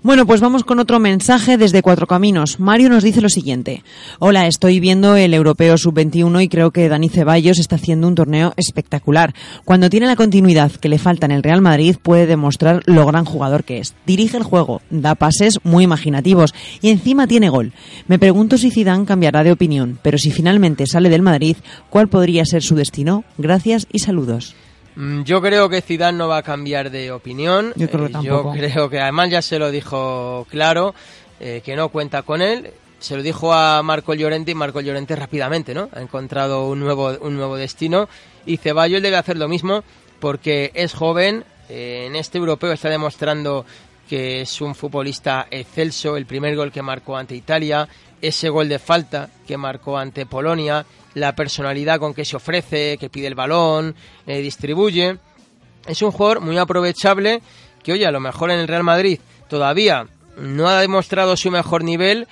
Bueno, 0.03 0.26
pues 0.26 0.41
vamos 0.41 0.65
con 0.65 0.79
otro 0.79 0.99
mensaje 0.99 1.57
desde 1.57 1.83
Cuatro 1.83 2.07
Caminos. 2.07 2.61
Mario 2.61 2.88
nos 2.88 3.03
dice 3.03 3.21
lo 3.21 3.29
siguiente. 3.29 3.83
Hola, 4.19 4.47
estoy 4.47 4.81
viendo 4.81 5.17
el 5.17 5.35
Europeo 5.35 5.76
Sub-21 5.79 6.45
y 6.45 6.49
creo 6.49 6.71
que 6.71 6.88
Dani 6.88 7.09
Ceballos 7.09 7.59
está 7.59 7.76
haciendo 7.76 8.07
un 8.07 8.15
torneo 8.15 8.55
espectacular. 8.57 9.35
Cuando 9.65 9.91
tiene 9.91 10.07
la 10.07 10.17
continuidad 10.17 10.71
que 10.73 10.88
le 10.88 10.99
falta 10.99 11.26
en 11.26 11.33
el 11.33 11.43
Real 11.43 11.61
Madrid, 11.61 11.97
puede 12.00 12.26
demostrar 12.26 12.83
lo 12.87 13.07
gran 13.07 13.25
jugador 13.25 13.65
que 13.65 13.79
es. 13.79 13.95
Dirige 14.07 14.37
el 14.37 14.43
juego, 14.43 14.81
da 14.90 15.14
pases 15.14 15.59
muy 15.62 15.85
imaginativos 15.85 16.55
y 16.81 16.90
encima 16.90 17.26
tiene 17.26 17.49
gol. 17.49 17.73
Me 18.07 18.19
pregunto 18.19 18.59
si 18.59 18.71
Zidane 18.71 19.05
cambiará 19.05 19.45
de 19.45 19.52
opinión, 19.52 19.99
pero 20.02 20.19
si 20.19 20.31
finalmente 20.31 20.87
sale 20.87 21.09
del 21.09 21.23
Madrid, 21.23 21.57
¿cuál 21.90 22.09
podría 22.09 22.45
ser 22.45 22.62
su 22.62 22.75
destino? 22.75 23.25
Gracias 23.38 23.87
y 23.93 24.00
saludos. 24.00 24.55
Mm, 24.97 25.23
yo 25.23 25.43
creo 25.43 25.69
que 25.69 25.83
Zidane 25.83 26.19
no 26.19 26.28
va 26.28 26.38
a 26.38 26.43
cambiar 26.43 26.90
de 26.90 27.12
opinión. 27.12 27.73
Yo 27.76 27.88
creo 27.88 28.05
que 28.05 28.11
eh, 28.11 28.12
tampoco. 28.12 28.55
Yo 28.55 28.61
creo 28.61 28.90
que 28.90 29.00
además 29.00 29.31
ya 29.31 29.43
se 29.43 29.59
lo 29.59 29.71
dijo 29.71 30.47
claro, 30.50 30.95
eh, 31.38 31.62
que 31.64 31.76
no 31.76 31.90
cuenta 31.90 32.23
con 32.23 32.43
él. 32.43 32.71
Se 32.99 33.14
lo 33.14 33.23
dijo 33.23 33.52
a 33.52 33.83
Marco 33.83 34.14
Llorente 34.14 34.52
y 34.52 34.55
Marco 34.55 34.81
Llorente 34.81 35.14
rápidamente, 35.14 35.75
¿no? 35.75 35.90
Ha 35.93 36.00
encontrado 36.00 36.66
un 36.66 36.81
nuevo, 36.81 37.14
un 37.21 37.37
nuevo 37.37 37.57
destino 37.57 38.09
y 38.47 38.57
Ceballos 38.57 39.02
debe 39.02 39.16
hacer 39.16 39.37
lo 39.37 39.49
mismo 39.49 39.85
porque 40.19 40.71
es 40.75 40.95
joven, 40.95 41.45
eh, 41.69 42.05
en 42.07 42.16
este 42.16 42.38
europeo 42.38 42.73
está 42.73 42.88
demostrando 42.88 43.66
que 44.08 44.40
es 44.40 44.60
un 44.60 44.75
futbolista 44.75 45.46
excelso, 45.50 46.16
el 46.16 46.26
primer 46.26 46.56
gol 46.56 46.72
que 46.72 46.82
marcó 46.82 47.16
ante 47.16 47.34
Italia, 47.34 47.88
ese 48.20 48.48
gol 48.48 48.68
de 48.68 48.78
falta 48.78 49.28
que 49.46 49.56
marcó 49.56 49.98
ante 49.98 50.26
Polonia, 50.26 50.86
la 51.14 51.34
personalidad 51.34 51.98
con 51.98 52.14
que 52.14 52.25
se 52.25 52.36
ofrece, 52.36 52.98
que 52.98 53.10
pide 53.10 53.26
el 53.26 53.34
balón, 53.34 53.94
eh, 54.26 54.40
distribuye. 54.40 55.18
Es 55.86 56.02
un 56.02 56.10
jugador 56.10 56.40
muy 56.40 56.58
aprovechable 56.58 57.42
que, 57.82 57.92
oye, 57.92 58.06
a 58.06 58.10
lo 58.10 58.20
mejor 58.20 58.50
en 58.50 58.60
el 58.60 58.68
Real 58.68 58.82
Madrid 58.82 59.20
todavía 59.48 60.06
no 60.36 60.68
ha 60.68 60.80
demostrado 60.80 61.36
su 61.36 61.50
mejor 61.50 61.84
nivel, 61.84 62.26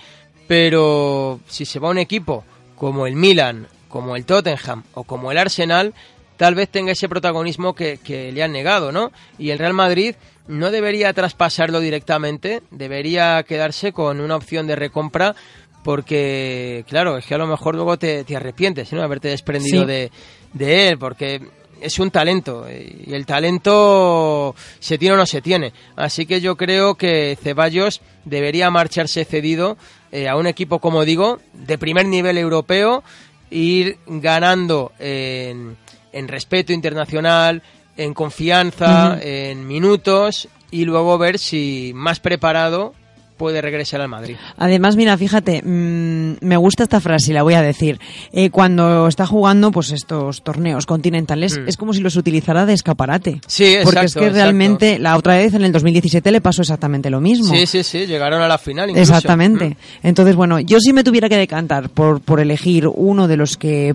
pero 0.47 1.41
si 1.49 1.65
se 1.65 1.79
va 1.79 1.89
a 1.89 1.93
un 1.93 1.99
equipo 1.99 2.45
como 2.77 3.07
el 3.07 3.15
Milan, 3.15 3.69
como 3.89 4.17
el 4.17 4.27
Tottenham 4.27 4.83
o 4.95 5.05
como 5.05 5.31
el 5.31 5.39
Arsenal, 5.39 5.95
tal 6.37 6.55
vez 6.55 6.69
tenga 6.69 6.93
ese 6.93 7.09
protagonismo 7.09 7.75
que, 7.75 7.99
que 7.99 8.33
le 8.33 8.43
han 8.43 8.53
negado, 8.53 8.93
¿no? 8.93 9.13
Y 9.39 9.51
el 9.51 9.59
Real 9.59 9.75
Madrid 9.75 10.15
no 10.47 10.71
debería 10.71 11.13
traspasarlo 11.13 11.81
directamente, 11.81 12.63
debería 12.71 13.43
quedarse 13.45 13.93
con 13.93 14.21
una 14.21 14.37
opción 14.37 14.67
de 14.67 14.77
recompra 14.77 15.35
porque, 15.83 16.85
claro, 16.89 17.19
es 17.19 17.27
que 17.27 17.35
a 17.35 17.39
lo 17.39 17.47
mejor 17.47 17.75
luego 17.75 17.99
te, 17.99 18.25
arrepientes, 18.35 18.93
¿no? 18.93 19.03
Haberte 19.03 19.29
desprendido 19.29 19.85
de, 19.85 20.11
de 20.55 20.89
él, 20.89 20.99
porque 20.99 21.43
es 21.81 21.99
un 21.99 22.11
talento 22.11 22.67
y 22.71 23.13
el 23.13 23.27
talento 23.27 24.55
se 24.81 24.97
tiene 24.97 25.15
o 25.15 25.19
no 25.19 25.27
se 25.27 25.43
tiene. 25.43 25.73
Así 25.97 26.25
que 26.25 26.41
yo 26.41 26.57
creo 26.57 26.95
que 26.95 27.37
Ceballos 27.41 28.01
debería 28.25 28.71
marcharse 28.71 29.27
cedido 29.27 29.77
eh, 30.11 30.29
a 30.29 30.37
un 30.37 30.47
equipo, 30.47 30.79
como 30.79 31.05
digo, 31.05 31.41
de 31.53 31.77
primer 31.77 32.07
nivel 32.07 32.39
europeo, 32.39 33.05
ir 33.51 33.99
ganando 34.07 34.93
en, 34.99 35.77
en 36.15 36.29
respeto 36.29 36.73
internacional, 36.73 37.63
en 37.97 38.15
confianza, 38.15 39.19
en 39.21 39.67
minutos 39.67 40.49
y 40.71 40.85
luego 40.85 41.19
ver 41.19 41.39
si 41.39 41.93
más 41.95 42.21
preparado 42.21 42.95
puede 43.37 43.61
regresar 43.61 44.01
al 44.01 44.09
Madrid. 44.09 44.37
Además, 44.57 44.97
mira, 44.97 45.17
fíjate, 45.19 45.63
mm, 45.63 46.37
me 46.41 46.57
gusta 46.57 46.85
esta 46.85 47.01
frase 47.01 47.33
y 47.33 47.35
la 47.35 47.43
voy 47.43 47.55
a 47.55 47.63
decir. 47.63 47.99
Eh, 48.33 48.51
cuando 48.51 49.09
está 49.09 49.27
jugando 49.27 49.71
pues 49.71 49.91
estos 49.91 50.43
torneos 50.43 50.87
continentales, 50.87 51.59
mm. 51.59 51.69
es 51.69 51.77
como 51.77 51.93
si 51.93 52.01
los 52.01 52.17
utilizara 52.17 52.65
de 52.65 52.75
escaparate. 52.75 53.41
Sí, 53.47 53.75
exacto. 53.75 53.91
Porque 53.91 54.07
es 54.07 54.15
que 54.15 54.31
realmente 54.31 54.99
la 54.99 55.17
otra 55.17 55.37
vez 55.37 55.55
en 55.55 55.65
el 55.65 55.73
2017 55.73 56.31
le 56.31 56.41
pasó 56.41 56.63
exactamente 56.63 57.11
lo 57.11 57.21
mismo. 57.21 57.53
Sí, 57.53 57.67
sí, 57.67 57.83
sí, 57.83 58.07
llegaron 58.07 58.41
a 58.41 58.49
la 58.49 58.59
final 58.59 58.91
incluso. 58.91 59.13
Exactamente. 59.13 59.71
Mm. 59.71 60.07
Entonces, 60.07 60.37
bueno, 60.37 60.61
yo 60.61 60.79
si 60.81 60.93
me 60.93 61.03
tuviera 61.03 61.29
que 61.29 61.37
decantar 61.37 61.89
por, 61.89 62.21
por 62.21 62.41
elegir 62.41 62.89
uno 62.89 63.27
de 63.29 63.37
los 63.37 63.57
que 63.57 63.95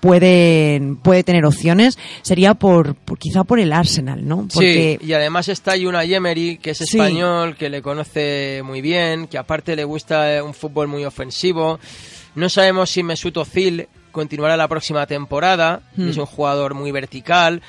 puede, 0.00 0.80
puede 1.02 1.24
tener 1.24 1.44
opciones 1.44 1.98
sería 2.22 2.54
por, 2.54 2.96
quizá 3.18 3.44
por 3.44 3.60
el 3.60 3.72
Arsenal, 3.72 4.26
¿no? 4.26 4.48
Porque... 4.52 4.98
Sí, 5.00 5.06
y 5.06 5.12
además 5.12 5.48
está 5.48 5.74
una 5.86 6.04
Emery, 6.04 6.58
que 6.58 6.70
es 6.70 6.80
español, 6.80 7.56
que 7.56 7.68
le 7.68 7.82
conoce 7.82 8.62
muy 8.64 8.80
bien, 8.80 9.26
que 9.26 9.38
aparte 9.38 9.76
le 9.76 9.84
gusta 9.84 10.42
un 10.44 10.54
fútbol 10.54 10.88
muy 10.88 11.04
ofensivo. 11.04 11.78
No 12.34 12.48
sabemos 12.48 12.90
si 12.90 13.02
Mesut 13.02 13.36
Özil 13.36 13.88
continuará 14.12 14.56
la 14.56 14.68
próxima 14.68 15.06
temporada, 15.06 15.82
hmm. 15.96 16.08
es 16.08 16.16
un 16.16 16.26
jugador 16.26 16.74
muy 16.74 16.90
vertical. 16.92 17.62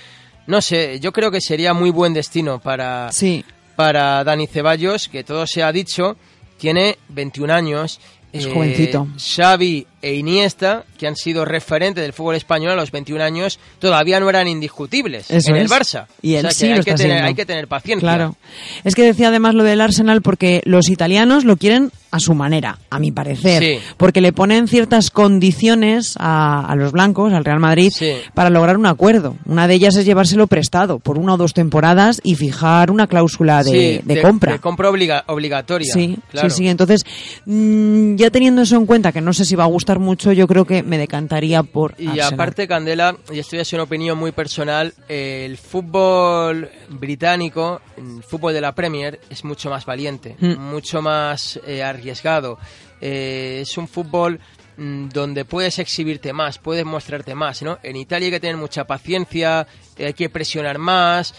No 0.48 0.62
sé, 0.62 1.00
yo 1.00 1.12
creo 1.12 1.31
que 1.31 1.41
sería 1.41 1.74
muy 1.74 1.91
buen 1.91 2.13
destino 2.13 2.59
para, 2.59 3.12
sí. 3.12 3.45
para 3.75 4.24
Dani 4.24 4.48
Ceballos, 4.48 5.07
que 5.07 5.24
todo 5.24 5.45
se 5.45 5.62
ha 5.62 5.71
dicho, 5.71 6.17
tiene 6.57 6.98
21 7.09 7.53
años 7.53 8.00
es 8.31 8.48
jovencito. 8.48 9.07
Eh, 9.09 9.19
Xavi 9.19 9.88
e 10.01 10.13
Iniesta, 10.15 10.86
que 10.99 11.07
han 11.07 11.15
sido 11.15 11.45
referentes 11.45 12.03
del 12.03 12.13
fútbol 12.13 12.35
español 12.35 12.73
a 12.73 12.75
los 12.75 12.91
21 12.91 13.23
años, 13.23 13.57
todavía 13.79 14.19
no 14.19 14.29
eran 14.29 14.47
indiscutibles 14.47 15.31
en 15.31 15.55
el 15.55 15.69
Barça. 15.69 16.07
Y 16.21 16.35
él 16.35 16.51
sí 16.51 16.67
hay, 16.67 16.81
que 16.81 16.93
tener, 16.93 17.23
hay 17.23 17.33
que 17.33 17.45
tener 17.45 17.67
paciencia. 17.67 18.05
Claro. 18.05 18.35
Es 18.83 18.95
que 18.95 19.03
decía 19.03 19.29
además 19.29 19.55
lo 19.55 19.63
del 19.63 19.81
Arsenal 19.81 20.21
porque 20.21 20.61
los 20.65 20.89
italianos 20.89 21.45
lo 21.45 21.55
quieren 21.57 21.91
a 22.11 22.19
su 22.19 22.33
manera, 22.33 22.79
a 22.89 22.99
mi 22.99 23.11
parecer. 23.11 23.81
Porque 23.97 24.21
le 24.21 24.33
ponen 24.33 24.67
ciertas 24.67 25.11
condiciones 25.11 26.15
a, 26.17 26.73
los 26.75 26.91
blancos, 26.91 27.33
al 27.33 27.45
Real 27.45 27.59
Madrid, 27.59 27.91
para 28.33 28.49
lograr 28.49 28.77
un 28.77 28.85
acuerdo. 28.85 29.35
Una 29.45 29.67
de 29.67 29.75
ellas 29.75 29.95
es 29.95 30.05
llevárselo 30.05 30.47
prestado 30.47 30.99
por 30.99 31.17
una 31.17 31.35
o 31.35 31.37
dos 31.37 31.53
temporadas 31.53 32.19
y 32.23 32.35
fijar 32.35 32.89
una 32.89 33.07
cláusula 33.07 33.63
de, 33.63 34.01
compra. 34.21 34.53
De 34.53 34.59
compra 34.59 34.89
obligatoria. 34.89 35.93
Sí, 35.93 36.17
sí, 36.33 36.49
sí. 36.49 36.67
Entonces, 36.67 37.05
mm, 37.45 38.15
ya 38.15 38.29
teniendo 38.31 38.63
eso 38.63 38.75
en 38.75 38.85
cuenta, 38.85 39.11
que 39.11 39.21
no 39.21 39.33
sé 39.33 39.45
si 39.45 39.55
va 39.55 39.65
a 39.65 39.67
gustar 39.67 39.99
mucho, 39.99 40.31
yo 40.31 40.47
creo 40.47 40.65
que 40.65 40.81
me 40.89 40.98
decantaría 40.98 41.63
por. 41.63 41.96
Y 41.98 42.19
aparte, 42.19 42.67
Candela, 42.67 43.15
y 43.31 43.39
esto 43.39 43.55
ya 43.55 43.62
es 43.62 43.74
una 43.74 43.84
opinión 43.84 44.17
muy 44.17 44.31
personal, 44.31 44.93
el 45.08 45.58
fútbol 45.58 46.69
británico, 46.89 47.81
el 47.98 48.24
fútbol 48.24 48.53
de 48.53 48.62
la 48.62 48.74
Premier, 48.74 49.19
es 49.29 49.43
mucho 49.43 49.69
más 49.69 49.86
valiente, 49.86 50.36
mm. 50.39 50.58
mucho 50.58 51.01
más 51.01 51.60
eh, 51.65 51.84
arriesgado. 51.84 52.58
Eh, 53.01 53.60
es 53.62 53.77
un 53.77 53.88
fútbol 53.88 54.39
mm, 54.77 55.10
donde 55.10 55.46
puedes 55.46 55.79
exhibirte 55.79 56.34
más, 56.34 56.58
puedes 56.58 56.86
mostrarte 56.86 57.36
más, 57.36 57.62
¿no? 57.62 57.79
En 57.84 57.96
Italia 57.96 58.27
hay 58.27 58.31
que 58.31 58.39
tener 58.39 58.58
mucha 58.58 58.86
paciencia, 58.86 59.67
eh, 59.98 60.08
hay 60.08 60.13
que 60.13 60.29
presionar 60.29 60.77
más, 60.77 61.34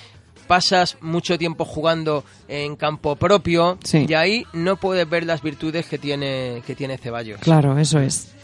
pasas 0.51 0.97
mucho 1.01 1.39
tiempo 1.39 1.65
jugando 1.65 2.25
en 2.49 2.75
campo 2.75 3.15
propio 3.15 3.79
y 3.93 4.15
ahí 4.15 4.43
no 4.53 4.79
puedes 4.79 5.09
ver 5.09 5.25
las 5.25 5.43
virtudes 5.43 5.87
que 5.87 5.97
tiene 5.97 6.61
que 6.67 6.75
tiene 6.75 6.99
Ceballos. 6.99 7.39
Claro, 7.39 7.79
eso 7.79 8.01
es. 8.01 8.35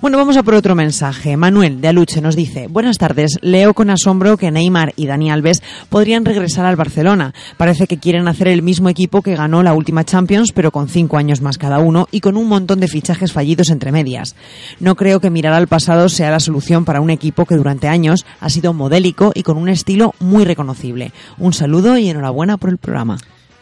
Bueno, 0.00 0.18
vamos 0.18 0.36
a 0.36 0.42
por 0.42 0.54
otro 0.54 0.74
mensaje. 0.74 1.36
Manuel 1.36 1.80
de 1.80 1.88
Aluche 1.88 2.20
nos 2.20 2.34
dice, 2.34 2.66
buenas 2.66 2.98
tardes, 2.98 3.38
leo 3.42 3.74
con 3.74 3.90
asombro 3.90 4.36
que 4.36 4.50
Neymar 4.50 4.92
y 4.96 5.06
Dani 5.06 5.30
Alves 5.30 5.62
podrían 5.88 6.24
regresar 6.24 6.66
al 6.66 6.76
Barcelona. 6.76 7.32
Parece 7.56 7.86
que 7.86 7.98
quieren 7.98 8.26
hacer 8.26 8.48
el 8.48 8.62
mismo 8.62 8.88
equipo 8.88 9.22
que 9.22 9.36
ganó 9.36 9.62
la 9.62 9.74
última 9.74 10.04
Champions, 10.04 10.50
pero 10.52 10.72
con 10.72 10.88
cinco 10.88 11.16
años 11.16 11.40
más 11.40 11.58
cada 11.58 11.78
uno 11.78 12.08
y 12.10 12.20
con 12.20 12.36
un 12.36 12.48
montón 12.48 12.80
de 12.80 12.88
fichajes 12.88 13.32
fallidos 13.32 13.70
entre 13.70 13.92
medias. 13.92 14.34
No 14.80 14.96
creo 14.96 15.20
que 15.20 15.30
mirar 15.30 15.52
al 15.52 15.68
pasado 15.68 16.08
sea 16.08 16.30
la 16.30 16.40
solución 16.40 16.84
para 16.84 17.00
un 17.00 17.10
equipo 17.10 17.46
que 17.46 17.56
durante 17.56 17.88
años 17.88 18.26
ha 18.40 18.48
sido 18.48 18.72
modélico 18.72 19.30
y 19.34 19.44
con 19.44 19.56
un 19.56 19.68
estilo 19.68 20.14
muy 20.18 20.44
reconocible. 20.44 21.12
Un 21.38 21.51
saludo 21.52 21.98
y 21.98 22.08
enhorabuena 22.08 22.56
por 22.56 22.70
el 22.70 22.78
programa. 22.78 23.18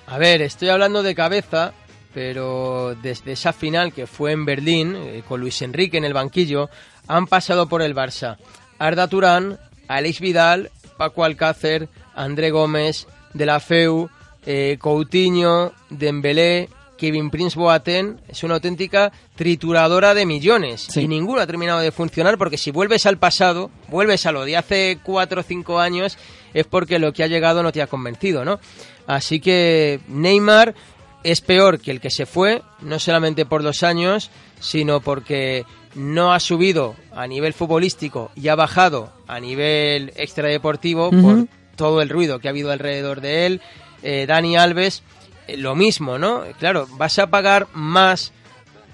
A 0.07 0.19
ver, 0.19 0.43
estoy 0.43 0.69
hablando 0.69 1.03
de 1.03 1.15
cabeza, 1.15 1.73
pero 2.13 2.97
desde 3.03 3.33
esa 3.33 3.53
final 3.53 3.93
que 3.93 4.07
fue 4.07 4.33
en 4.33 4.45
Berlín, 4.45 4.97
eh, 4.97 5.23
con 5.29 5.41
Luis 5.41 5.63
Enrique 5.63 5.99
en 5.99 6.05
el 6.05 6.15
banquillo, 6.15 6.69
han 7.07 7.27
pasado 7.27 7.69
por 7.69 7.83
el 7.83 7.95
Barça. 7.95 8.37
Arda 8.79 9.09
Turán, 9.09 9.59
Alex 9.89 10.21
Vidal, 10.21 10.71
Paco 10.97 11.25
Alcácer, 11.25 11.89
André 12.15 12.51
Gómez, 12.51 13.07
De 13.35 13.47
La 13.47 13.61
Feu, 13.61 14.11
eh, 14.47 14.77
Coutinho, 14.81 15.73
Dembélé, 15.91 16.69
Kevin 16.97 17.31
Prince 17.31 17.59
Boateng. 17.59 18.21
Es 18.29 18.45
una 18.45 18.55
auténtica 18.55 19.11
trituradora 19.35 20.15
de 20.15 20.27
millones. 20.27 20.95
Y 20.97 21.09
ninguno 21.09 21.41
ha 21.41 21.47
terminado 21.47 21.81
de 21.81 21.93
funcionar 21.93 22.37
porque 22.37 22.59
si 22.59 22.71
vuelves 22.71 23.07
al 23.07 23.19
pasado, 23.19 23.71
vuelves 23.89 24.27
a 24.27 24.33
lo 24.33 24.45
de 24.45 24.57
hace 24.57 24.99
cuatro 25.03 25.41
o 25.41 25.45
cinco 25.45 25.81
años, 25.81 26.19
es 26.55 26.67
porque 26.67 26.99
lo 26.99 27.13
que 27.13 27.23
ha 27.23 27.29
llegado 27.29 27.63
no 27.63 27.73
te 27.73 27.83
ha 27.83 27.87
convencido, 27.87 28.45
¿no? 28.45 28.61
Así 29.07 29.41
que 29.41 30.01
Neymar 30.09 30.75
es 31.23 31.41
peor 31.41 31.81
que 31.81 31.91
el 31.91 32.01
que 32.01 32.11
se 32.11 32.27
fue, 32.27 32.63
no 32.81 32.99
solamente 32.99 33.45
por 33.45 33.63
los 33.63 33.83
años, 33.83 34.31
sino 34.61 35.01
porque 35.01 35.65
no 35.95 36.33
ha 36.33 36.41
subido 36.41 36.95
a 37.13 37.27
nivel 37.27 37.53
futbolístico 37.53 38.31
y 38.35 38.49
ha 38.49 38.55
bajado 38.55 39.13
a 39.27 39.41
nivel 39.41 40.13
extradeportivo 40.17 41.11
por 41.11 41.47
todo 41.77 42.03
el 42.03 42.09
ruido 42.09 42.39
que 42.39 42.49
ha 42.49 42.51
habido 42.51 42.71
alrededor 42.71 43.21
de 43.21 43.47
él. 43.47 43.61
Eh, 44.03 44.27
Dani 44.27 44.57
Alves, 44.57 45.03
eh, 45.47 45.57
lo 45.57 45.75
mismo, 45.75 46.19
¿no? 46.19 46.45
Claro, 46.59 46.87
vas 46.93 47.19
a 47.19 47.29
pagar 47.29 47.67
más 47.75 48.33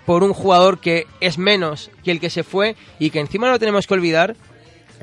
por 0.05 0.23
un 0.23 0.33
jugador 0.33 0.79
que 0.79 1.07
es 1.21 1.37
menos 1.37 1.91
que 2.05 2.13
el 2.13 2.21
que 2.21 2.31
se 2.31 2.45
fue 2.45 2.77
y 2.99 3.11
que 3.11 3.21
encima 3.21 3.51
no 3.51 3.59
tenemos 3.59 3.87
que 3.87 3.95
olvidar, 3.95 4.37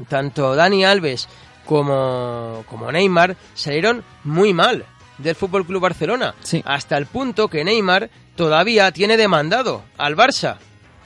tanto 0.08 0.56
Dani 0.56 0.86
Alves 0.86 1.28
como, 1.65 2.63
como 2.70 2.91
Neymar 2.91 3.36
salieron 3.53 4.03
muy 4.24 4.53
mal 4.53 4.86
del 5.17 5.36
Fútbol 5.36 5.65
Club 5.65 5.82
Barcelona. 5.82 6.36
Hasta 6.65 6.98
el 6.98 7.05
punto 7.05 7.48
que 7.48 7.63
Neymar 7.63 8.10
todavía 8.36 8.91
tiene 8.91 9.17
demandado 9.17 9.84
al 9.98 10.15
Barça 10.15 10.58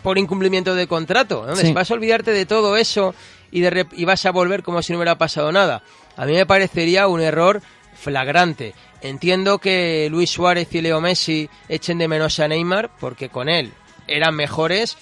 por 0.03 0.17
incumplimiento 0.17 0.75
de 0.75 0.87
contrato. 0.87 1.41
Entonces, 1.41 1.73
vas 1.73 1.91
a 1.91 1.93
olvidarte 1.93 2.31
de 2.31 2.45
todo 2.45 2.77
eso 2.77 3.13
y, 3.51 3.61
de 3.61 3.85
y 3.93 4.05
vas 4.05 4.25
a 4.25 4.31
volver 4.31 4.63
como 4.63 4.81
si 4.81 4.93
no 4.93 4.99
hubiera 4.99 5.17
pasado 5.17 5.51
nada. 5.51 5.83
A 6.15 6.25
mí 6.25 6.33
me 6.33 6.45
parecería 6.45 7.07
un 7.07 7.21
error 7.21 7.61
flagrante. 7.93 8.73
Entiendo 9.01 9.59
que 9.59 10.07
Luis 10.09 10.31
Suárez 10.31 10.73
y 10.73 10.81
Leo 10.81 11.01
Messi 11.01 11.49
echen 11.69 11.97
de 11.97 12.07
menos 12.07 12.39
a 12.39 12.47
Neymar 12.47 12.91
porque 12.99 13.29
con 13.29 13.49
él 13.49 13.71
eran 14.07 14.35
mejores, 14.35 14.97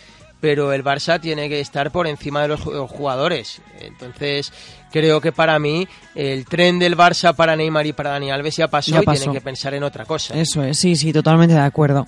pero 0.46 0.72
el 0.74 0.84
Barça 0.84 1.20
tiene 1.20 1.50
que 1.50 1.60
estar 1.60 1.90
por 1.90 2.06
encima 2.06 2.44
de 2.44 2.50
los 2.50 2.62
jugadores. 2.62 3.64
Entonces, 3.80 4.54
creo 4.92 5.20
que 5.20 5.32
para 5.32 5.58
mí 5.58 5.88
el 6.14 6.46
tren 6.46 6.78
del 6.78 6.96
Barça 6.96 7.34
para 7.36 7.56
Neymar 7.56 7.88
y 7.88 7.94
para 7.94 8.12
Dani 8.12 8.30
Alves 8.30 8.56
ya 8.56 8.68
pasó, 8.68 9.02
y 9.02 9.04
tienen 9.04 9.34
que 9.34 9.42
pensar 9.42 9.74
en 9.74 9.82
otra 9.82 10.06
cosa. 10.06 10.40
Eso 10.40 10.64
es, 10.64 10.78
sí, 10.78 10.96
sí, 10.96 11.12
totalmente 11.12 11.56
de 11.56 11.62
acuerdo. 11.62 12.08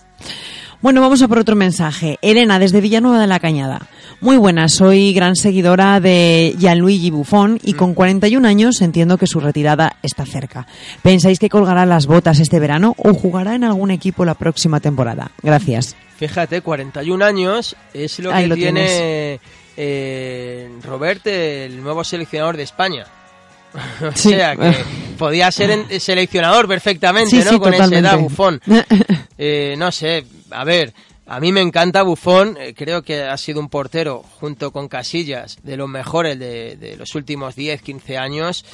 Bueno, 0.79 1.01
vamos 1.01 1.23
a 1.23 1.27
por 1.27 1.39
otro 1.39 1.55
mensaje. 1.55 2.19
Elena, 2.21 2.59
desde 2.59 2.81
Villanueva 2.81 3.19
de 3.19 3.25
la 3.25 3.39
Cañada. 3.39 3.87
Muy 4.21 4.37
buena, 4.37 4.69
soy 4.69 5.11
gran 5.11 5.35
seguidora 5.35 5.99
de 5.99 6.55
Gianluigi 6.59 7.09
Buffon 7.09 7.59
y 7.63 7.73
con 7.73 7.95
41 7.95 8.39
mm. 8.39 8.49
años 8.49 8.81
entiendo 8.81 9.17
que 9.17 9.25
su 9.25 9.39
retirada 9.39 9.97
está 10.03 10.23
cerca. 10.25 10.67
¿Pensáis 11.01 11.39
que 11.39 11.49
colgará 11.49 11.87
las 11.87 12.05
botas 12.05 12.39
este 12.39 12.59
verano 12.59 12.93
o 12.99 13.15
jugará 13.15 13.55
en 13.55 13.63
algún 13.63 13.89
equipo 13.89 14.23
la 14.23 14.35
próxima 14.35 14.79
temporada? 14.79 15.31
Gracias. 15.41 15.95
Fíjate, 16.15 16.61
41 16.61 17.25
años 17.25 17.75
es 17.93 18.19
lo 18.19 18.31
que 18.31 18.49
tiene 18.55 19.39
eh, 19.77 20.69
Robert, 20.83 21.25
el 21.25 21.81
nuevo 21.81 22.03
seleccionador 22.03 22.55
de 22.55 22.63
España. 22.63 23.05
o 24.01 24.15
sea, 24.15 24.55
que 24.55 24.75
podía 25.17 25.51
ser 25.51 25.99
seleccionador 25.99 26.67
perfectamente, 26.67 27.43
¿no? 27.43 27.59
Con 27.59 27.73
esa 27.73 27.95
edad, 27.95 28.17
Buffon. 28.17 28.61
Eh, 29.39 29.75
no 29.77 29.91
sé, 29.91 30.25
a 30.49 30.63
ver, 30.63 30.95
a 31.27 31.39
mí 31.39 31.51
me 31.51 31.61
encanta 31.61 32.01
Buffon, 32.01 32.57
eh, 32.59 32.73
creo 32.75 33.03
que 33.03 33.21
ha 33.21 33.37
sido 33.37 33.59
un 33.59 33.69
portero 33.69 34.23
junto 34.39 34.71
con 34.71 34.87
Casillas 34.87 35.59
de 35.61 35.77
los 35.77 35.87
mejores 35.87 36.39
de, 36.39 36.95
los 36.97 37.13
últimos 37.13 37.55
10, 37.55 37.83
15 37.83 38.17
años. 38.17 38.65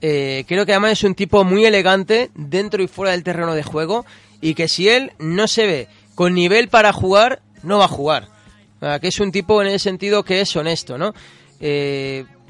Eh, 0.00 0.46
creo 0.48 0.64
que 0.64 0.72
además 0.72 0.92
es 0.92 1.04
un 1.04 1.14
tipo 1.14 1.44
muy 1.44 1.66
elegante 1.66 2.30
dentro 2.34 2.82
y 2.82 2.88
fuera 2.88 3.12
del 3.12 3.24
terreno 3.24 3.54
de 3.54 3.62
juego 3.62 4.06
y 4.40 4.54
que 4.54 4.68
si 4.68 4.88
él 4.88 5.12
no 5.18 5.48
se 5.48 5.66
ve 5.66 5.88
con 6.14 6.32
nivel 6.32 6.68
para 6.68 6.94
jugar, 6.94 7.42
no 7.62 7.76
va 7.76 7.84
a 7.84 7.88
jugar. 7.88 8.28
que 9.02 9.08
es 9.08 9.20
un 9.20 9.32
tipo 9.32 9.60
en 9.60 9.68
el 9.68 9.80
sentido 9.80 10.24
que 10.24 10.40
es 10.40 10.56
honesto, 10.56 10.96
¿no? 10.96 11.12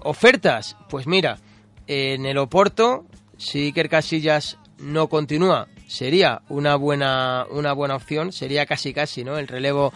ofertas, 0.03 0.77
pues 0.89 1.09
mira, 1.09 1.39
en 1.87 2.26
el 2.26 2.38
Oporto, 2.38 3.05
si 3.37 3.66
Iker 3.66 3.88
Casillas 3.88 4.59
no 4.78 5.09
continúa, 5.09 5.69
sería 5.87 6.43
una 6.49 6.76
buena, 6.76 7.47
una 7.50 7.73
buena 7.73 7.97
opción, 7.97 8.33
sería 8.33 8.66
casi 8.66 8.93
casi, 8.93 9.25
¿no? 9.25 9.38
El 9.38 9.49
relevo 9.49 9.93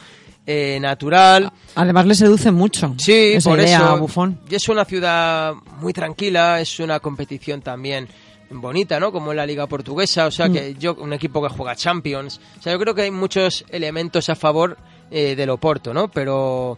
eh, 0.46 0.78
natural. 0.80 1.52
Además 1.74 2.06
le 2.06 2.14
seduce 2.14 2.50
mucho. 2.50 2.94
Sí, 2.98 3.36
por 3.44 3.60
eso. 3.60 4.08
Y 4.48 4.54
es 4.54 4.68
una 4.68 4.84
ciudad 4.84 5.54
muy 5.80 5.92
tranquila, 5.92 6.60
es 6.60 6.80
una 6.80 7.00
competición 7.00 7.60
también 7.60 8.08
bonita, 8.50 8.98
¿no? 8.98 9.12
Como 9.12 9.30
en 9.30 9.36
la 9.36 9.46
Liga 9.46 9.66
Portuguesa, 9.66 10.26
o 10.26 10.30
sea 10.30 10.48
que 10.48 10.74
mm. 10.74 10.78
yo, 10.78 10.94
un 10.94 11.12
equipo 11.12 11.40
que 11.42 11.48
juega 11.48 11.76
Champions, 11.76 12.40
o 12.58 12.62
sea, 12.62 12.72
yo 12.72 12.80
creo 12.80 12.94
que 12.94 13.02
hay 13.02 13.10
muchos 13.10 13.64
elementos 13.68 14.28
a 14.28 14.34
favor 14.34 14.76
eh, 15.10 15.36
del 15.36 15.50
Oporto, 15.50 15.94
¿no? 15.94 16.08
Pero 16.10 16.76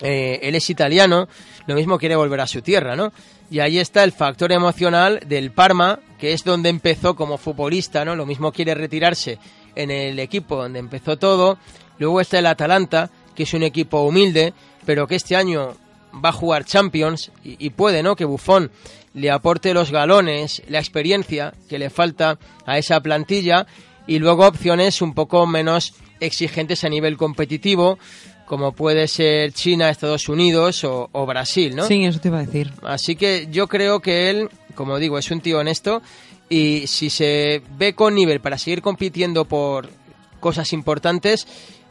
eh, 0.00 0.40
él 0.42 0.54
es 0.54 0.68
italiano, 0.70 1.28
lo 1.66 1.74
mismo 1.74 1.98
quiere 1.98 2.16
volver 2.16 2.40
a 2.40 2.46
su 2.46 2.62
tierra, 2.62 2.96
¿no? 2.96 3.12
Y 3.50 3.60
ahí 3.60 3.78
está 3.78 4.04
el 4.04 4.12
factor 4.12 4.52
emocional 4.52 5.20
del 5.26 5.52
Parma, 5.52 6.00
que 6.18 6.32
es 6.32 6.44
donde 6.44 6.68
empezó 6.68 7.14
como 7.14 7.38
futbolista, 7.38 8.04
¿no? 8.04 8.16
Lo 8.16 8.26
mismo 8.26 8.52
quiere 8.52 8.74
retirarse 8.74 9.38
en 9.74 9.90
el 9.90 10.18
equipo 10.18 10.56
donde 10.56 10.80
empezó 10.80 11.16
todo. 11.16 11.58
Luego 11.98 12.20
está 12.20 12.38
el 12.38 12.46
Atalanta, 12.46 13.10
que 13.34 13.44
es 13.44 13.54
un 13.54 13.62
equipo 13.62 14.02
humilde, 14.02 14.52
pero 14.84 15.06
que 15.06 15.14
este 15.14 15.36
año 15.36 15.76
va 16.24 16.30
a 16.30 16.32
jugar 16.32 16.64
Champions 16.64 17.30
y, 17.44 17.70
puede, 17.70 18.02
¿no? 18.02 18.16
Que 18.16 18.24
Buffon 18.24 18.70
le 19.14 19.30
aporte 19.30 19.74
los 19.74 19.90
galones, 19.90 20.62
la 20.68 20.78
experiencia 20.78 21.54
que 21.68 21.78
le 21.78 21.90
falta 21.90 22.38
a 22.64 22.78
esa 22.78 23.00
plantilla 23.00 23.66
y 24.06 24.18
luego 24.18 24.46
opciones 24.46 25.02
un 25.02 25.14
poco 25.14 25.46
menos 25.46 25.94
exigentes 26.20 26.84
a 26.84 26.88
nivel 26.88 27.16
competitivo, 27.16 27.98
como 28.46 28.72
puede 28.72 29.08
ser 29.08 29.52
China, 29.52 29.90
Estados 29.90 30.28
Unidos 30.28 30.84
o, 30.84 31.26
Brasil, 31.26 31.74
¿no? 31.74 31.86
Sí, 31.86 32.04
eso 32.04 32.20
te 32.20 32.28
iba 32.28 32.38
a 32.38 32.46
decir. 32.46 32.72
Así 32.82 33.16
que 33.16 33.48
yo 33.50 33.66
creo 33.66 34.00
que 34.00 34.30
él, 34.30 34.48
como 34.74 34.98
digo, 34.98 35.18
es 35.18 35.30
un 35.30 35.40
tío 35.40 35.58
honesto 35.58 36.00
y 36.48 36.86
si 36.86 37.10
se 37.10 37.60
ve 37.76 37.94
con 37.94 38.14
nivel 38.14 38.40
para 38.40 38.56
seguir 38.56 38.82
compitiendo 38.82 39.44
por 39.44 39.90
cosas 40.38 40.72
importantes, 40.72 41.46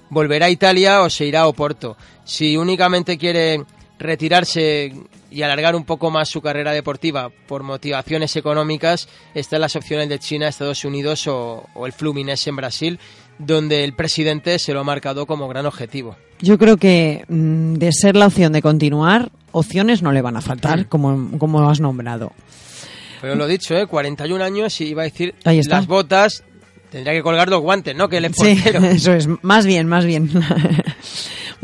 volverá 0.10 0.46
a 0.46 0.50
Italia 0.50 1.02
o 1.02 1.10
se 1.10 1.26
irá 1.26 1.42
a 1.42 1.48
Oporto. 1.48 1.98
Si 2.24 2.56
únicamente 2.56 3.18
quiere 3.18 3.64
retirarse 4.00 4.94
y 5.30 5.42
alargar 5.42 5.76
un 5.76 5.84
poco 5.84 6.10
más 6.10 6.30
su 6.30 6.42
carrera 6.42 6.72
deportiva 6.72 7.30
por 7.48 7.64
motivaciones 7.64 8.34
económicas, 8.38 9.10
están 9.34 9.60
las 9.60 9.76
opciones 9.76 10.08
de 10.08 10.20
China, 10.20 10.48
Estados 10.48 10.86
Unidos 10.86 11.28
o, 11.28 11.66
o 11.74 11.86
el 11.86 11.92
Fluminense 11.92 12.50
en 12.50 12.56
Brasil, 12.56 13.00
donde 13.38 13.84
el 13.84 13.94
presidente 13.94 14.60
se 14.60 14.74
lo 14.74 14.82
ha 14.82 14.84
marcado 14.84 15.26
como 15.26 15.48
gran 15.48 15.66
objetivo. 15.66 16.16
Yo 16.40 16.58
creo 16.58 16.78
que 16.78 17.26
mm, 17.28 17.76
de 17.76 17.92
ser 17.92 18.16
la 18.16 18.28
opción 18.28 18.54
de 18.54 18.62
continuar, 18.62 19.32
opciones 19.52 20.02
no 20.02 20.12
le 20.12 20.22
van 20.22 20.38
a 20.38 20.42
faltar, 20.42 20.88
como, 20.88 21.38
como 21.38 21.70
has 21.70 21.80
nombrado. 21.80 22.34
Pero 23.22 23.36
lo 23.36 23.48
dicho, 23.48 23.76
¿eh? 23.76 23.88
41 23.88 24.44
años 24.44 24.80
y 24.82 24.86
iba 24.86 25.02
a 25.02 25.06
decir 25.06 25.34
las 25.44 25.88
botas, 25.88 26.44
tendría 26.92 27.14
que 27.14 27.24
colgar 27.24 27.50
los 27.50 27.62
guantes, 27.62 27.96
¿no? 27.96 28.10
Que 28.10 28.18
el 28.18 28.34
Sí, 28.34 28.58
eso 28.92 29.14
es, 29.14 29.28
más 29.42 29.66
bien, 29.66 29.88
más 29.88 30.06
bien. 30.06 30.30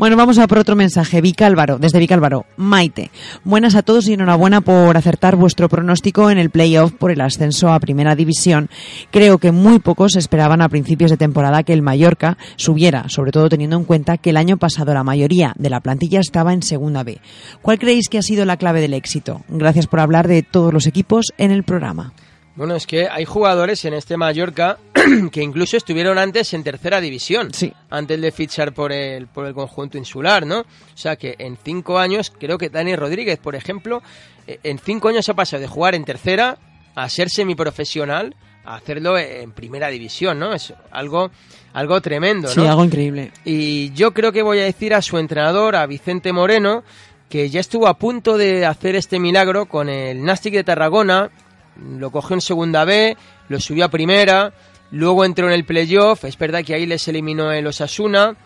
Bueno, 0.02 0.16
vamos 0.16 0.40
a 0.40 0.48
por 0.48 0.58
otro 0.58 0.74
mensaje. 0.74 1.20
Vicálvaro, 1.20 1.78
desde 1.78 2.00
Vicálvaro. 2.00 2.44
Maite. 2.56 3.12
Buenas 3.44 3.76
a 3.76 3.82
todos 3.82 4.08
y 4.08 4.14
enhorabuena 4.14 4.60
por 4.60 4.96
acertar 4.96 5.36
vuestro 5.36 5.68
pronóstico 5.68 6.28
en 6.28 6.38
el 6.38 6.50
playoff 6.50 6.90
por 6.90 7.12
el 7.12 7.20
ascenso 7.20 7.72
a 7.72 7.78
Primera 7.78 8.16
División. 8.16 8.68
Creo 9.12 9.38
que 9.38 9.52
muy 9.52 9.78
pocos 9.78 10.16
esperaban 10.16 10.60
a 10.60 10.68
principios 10.68 11.12
de 11.12 11.18
temporada 11.18 11.62
que 11.62 11.72
el 11.72 11.82
Mallorca 11.82 12.36
subiera, 12.56 13.08
sobre 13.10 13.30
todo 13.30 13.48
teniendo 13.48 13.76
en 13.76 13.84
cuenta 13.84 14.18
que 14.18 14.30
el 14.30 14.38
año 14.38 14.56
pasado 14.56 14.92
la 14.92 15.04
mayoría 15.04 15.52
de 15.56 15.70
la 15.70 15.78
plantilla 15.78 16.18
estaba 16.18 16.52
en 16.52 16.64
Segunda 16.64 17.04
B. 17.04 17.20
¿Cuál 17.62 17.78
creéis 17.78 18.08
que 18.08 18.18
ha 18.18 18.22
sido 18.22 18.44
la 18.44 18.56
clave 18.56 18.80
del 18.80 18.94
éxito? 18.94 19.42
Gracias 19.46 19.86
por 19.86 20.00
hablar 20.00 20.26
de 20.26 20.42
todos 20.42 20.74
los 20.74 20.88
equipos 20.88 21.32
en 21.38 21.52
el 21.52 21.62
programa. 21.62 22.12
Bueno, 22.54 22.74
es 22.74 22.86
que 22.86 23.08
hay 23.08 23.24
jugadores 23.24 23.84
en 23.86 23.94
este 23.94 24.18
Mallorca 24.18 24.78
que 25.32 25.42
incluso 25.42 25.76
estuvieron 25.76 26.18
antes 26.18 26.52
en 26.54 26.62
tercera 26.62 27.00
división, 27.00 27.52
sí. 27.52 27.72
antes 27.90 28.20
de 28.20 28.32
fichar 28.32 28.72
por 28.72 28.92
el, 28.92 29.26
por 29.26 29.46
el 29.46 29.54
conjunto 29.54 29.98
insular, 29.98 30.46
¿no? 30.46 30.60
O 30.60 30.96
sea 30.96 31.16
que 31.16 31.34
en 31.38 31.56
cinco 31.62 31.98
años, 31.98 32.32
creo 32.38 32.58
que 32.58 32.68
Dani 32.68 32.96
Rodríguez, 32.96 33.38
por 33.38 33.54
ejemplo, 33.54 34.02
eh, 34.46 34.60
en 34.62 34.78
cinco 34.78 35.08
años 35.08 35.28
ha 35.28 35.34
pasado 35.34 35.60
de 35.60 35.68
jugar 35.68 35.94
en 35.94 36.04
tercera 36.04 36.58
a 36.94 37.08
ser 37.08 37.30
semiprofesional 37.30 38.34
a 38.64 38.76
hacerlo 38.76 39.18
en 39.18 39.50
primera 39.50 39.88
división, 39.88 40.38
¿no? 40.38 40.54
Es 40.54 40.72
algo, 40.92 41.32
algo 41.72 42.00
tremendo, 42.00 42.48
¿no? 42.48 42.54
Sí, 42.54 42.60
algo 42.64 42.84
increíble. 42.84 43.32
Y 43.44 43.92
yo 43.92 44.14
creo 44.14 44.30
que 44.30 44.42
voy 44.42 44.60
a 44.60 44.64
decir 44.64 44.94
a 44.94 45.02
su 45.02 45.18
entrenador, 45.18 45.74
a 45.74 45.84
Vicente 45.86 46.32
Moreno, 46.32 46.84
que 47.28 47.50
ya 47.50 47.58
estuvo 47.58 47.88
a 47.88 47.98
punto 47.98 48.38
de 48.38 48.64
hacer 48.64 48.94
este 48.94 49.18
milagro 49.18 49.66
con 49.66 49.88
el 49.88 50.22
Nastic 50.22 50.54
de 50.54 50.62
Tarragona 50.62 51.30
lo 51.76 52.10
cogió 52.10 52.34
en 52.34 52.40
segunda 52.40 52.84
B, 52.84 53.16
lo 53.48 53.60
subió 53.60 53.86
a 53.86 53.88
primera, 53.88 54.52
luego 54.92 55.24
entró 55.24 55.48
en 55.48 55.54
el 55.54 55.64
playoff, 55.64 56.24
es 56.24 56.38
verdad 56.38 56.64
que 56.64 56.74
ahí 56.74 56.86
les 56.86 57.08
eliminó 57.08 57.50
el 57.50 57.66
Osasuna, 57.66 58.36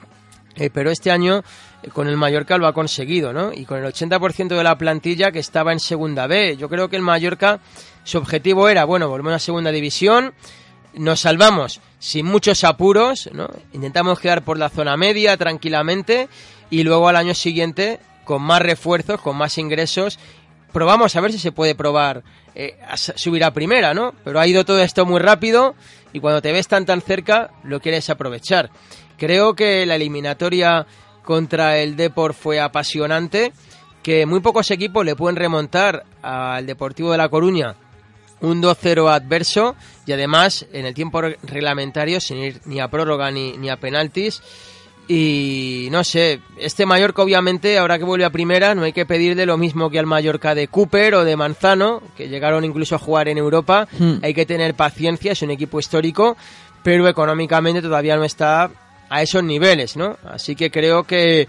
eh, 0.54 0.70
pero 0.72 0.90
este 0.90 1.10
año 1.10 1.42
eh, 1.82 1.90
con 1.90 2.08
el 2.08 2.16
Mallorca 2.16 2.56
lo 2.56 2.66
ha 2.66 2.72
conseguido, 2.72 3.32
¿no? 3.32 3.52
Y 3.52 3.64
con 3.64 3.78
el 3.78 3.92
80% 3.92 4.56
de 4.56 4.64
la 4.64 4.78
plantilla 4.78 5.30
que 5.30 5.40
estaba 5.40 5.72
en 5.72 5.80
segunda 5.80 6.26
B. 6.26 6.56
Yo 6.56 6.68
creo 6.68 6.88
que 6.88 6.96
el 6.96 7.02
Mallorca, 7.02 7.60
su 8.04 8.18
objetivo 8.18 8.68
era, 8.68 8.84
bueno, 8.84 9.08
volvemos 9.08 9.34
a 9.34 9.38
segunda 9.38 9.70
división, 9.70 10.32
nos 10.94 11.20
salvamos 11.20 11.80
sin 11.98 12.24
muchos 12.24 12.64
apuros, 12.64 13.28
¿no? 13.32 13.48
Intentamos 13.72 14.18
quedar 14.18 14.42
por 14.42 14.58
la 14.58 14.70
zona 14.70 14.96
media 14.96 15.36
tranquilamente 15.36 16.28
y 16.70 16.84
luego 16.84 17.08
al 17.08 17.16
año 17.16 17.34
siguiente 17.34 18.00
con 18.24 18.42
más 18.42 18.62
refuerzos, 18.62 19.20
con 19.20 19.36
más 19.36 19.58
ingresos, 19.58 20.18
probamos 20.72 21.14
a 21.16 21.20
ver 21.20 21.32
si 21.32 21.38
se 21.38 21.52
puede 21.52 21.74
probar 21.74 22.22
eh, 22.54 22.76
subir 22.96 23.44
a 23.44 23.52
primera, 23.52 23.94
¿no? 23.94 24.14
Pero 24.24 24.40
ha 24.40 24.46
ido 24.46 24.64
todo 24.64 24.80
esto 24.80 25.06
muy 25.06 25.20
rápido 25.20 25.74
y 26.16 26.20
cuando 26.20 26.40
te 26.40 26.50
ves 26.50 26.66
tan 26.66 26.86
tan 26.86 27.02
cerca 27.02 27.50
lo 27.62 27.78
quieres 27.78 28.08
aprovechar. 28.08 28.70
Creo 29.18 29.54
que 29.54 29.84
la 29.84 29.96
eliminatoria 29.96 30.86
contra 31.22 31.78
el 31.78 31.94
Deport 31.94 32.34
fue 32.34 32.58
apasionante, 32.58 33.52
que 34.02 34.24
muy 34.24 34.40
pocos 34.40 34.70
equipos 34.70 35.04
le 35.04 35.14
pueden 35.14 35.36
remontar 35.36 36.04
al 36.22 36.64
Deportivo 36.64 37.12
de 37.12 37.18
La 37.18 37.28
Coruña 37.28 37.74
un 38.40 38.62
2-0 38.62 39.10
adverso 39.10 39.76
y 40.06 40.12
además 40.12 40.66
en 40.72 40.86
el 40.86 40.94
tiempo 40.94 41.20
reglamentario 41.20 42.18
sin 42.18 42.38
ir 42.38 42.60
ni 42.64 42.80
a 42.80 42.88
prórroga 42.88 43.30
ni, 43.30 43.58
ni 43.58 43.68
a 43.68 43.76
penaltis 43.76 44.42
y 45.08 45.88
no 45.92 46.02
sé, 46.02 46.40
este 46.58 46.84
Mallorca 46.84 47.22
obviamente, 47.22 47.78
ahora 47.78 47.98
que 47.98 48.04
vuelve 48.04 48.24
a 48.24 48.30
primera, 48.30 48.74
no 48.74 48.82
hay 48.82 48.92
que 48.92 49.06
pedirle 49.06 49.46
lo 49.46 49.56
mismo 49.56 49.88
que 49.88 49.98
al 49.98 50.06
Mallorca 50.06 50.54
de 50.54 50.68
Cooper 50.68 51.14
o 51.14 51.24
de 51.24 51.36
Manzano, 51.36 52.02
que 52.16 52.28
llegaron 52.28 52.64
incluso 52.64 52.96
a 52.96 52.98
jugar 52.98 53.28
en 53.28 53.38
Europa. 53.38 53.86
Hmm. 53.98 54.16
Hay 54.22 54.34
que 54.34 54.46
tener 54.46 54.74
paciencia, 54.74 55.32
es 55.32 55.42
un 55.42 55.52
equipo 55.52 55.78
histórico, 55.78 56.36
pero 56.82 57.08
económicamente 57.08 57.82
todavía 57.82 58.16
no 58.16 58.24
está 58.24 58.70
a 59.08 59.22
esos 59.22 59.44
niveles, 59.44 59.96
¿no? 59.96 60.16
Así 60.24 60.56
que 60.56 60.70
creo 60.70 61.04
que 61.04 61.46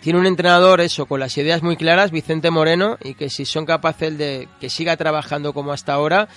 tiene 0.00 0.20
un 0.20 0.26
entrenador 0.26 0.80
eso, 0.80 1.06
con 1.06 1.18
las 1.18 1.36
ideas 1.36 1.64
muy 1.64 1.76
claras, 1.76 2.12
Vicente 2.12 2.50
Moreno, 2.50 2.96
y 3.02 3.14
que 3.14 3.28
si 3.28 3.44
son 3.44 3.66
capaces 3.66 4.16
de 4.16 4.48
que 4.60 4.70
siga 4.70 4.96
trabajando 4.96 5.52
como 5.52 5.72
hasta 5.72 5.94
ahora, 5.94 6.28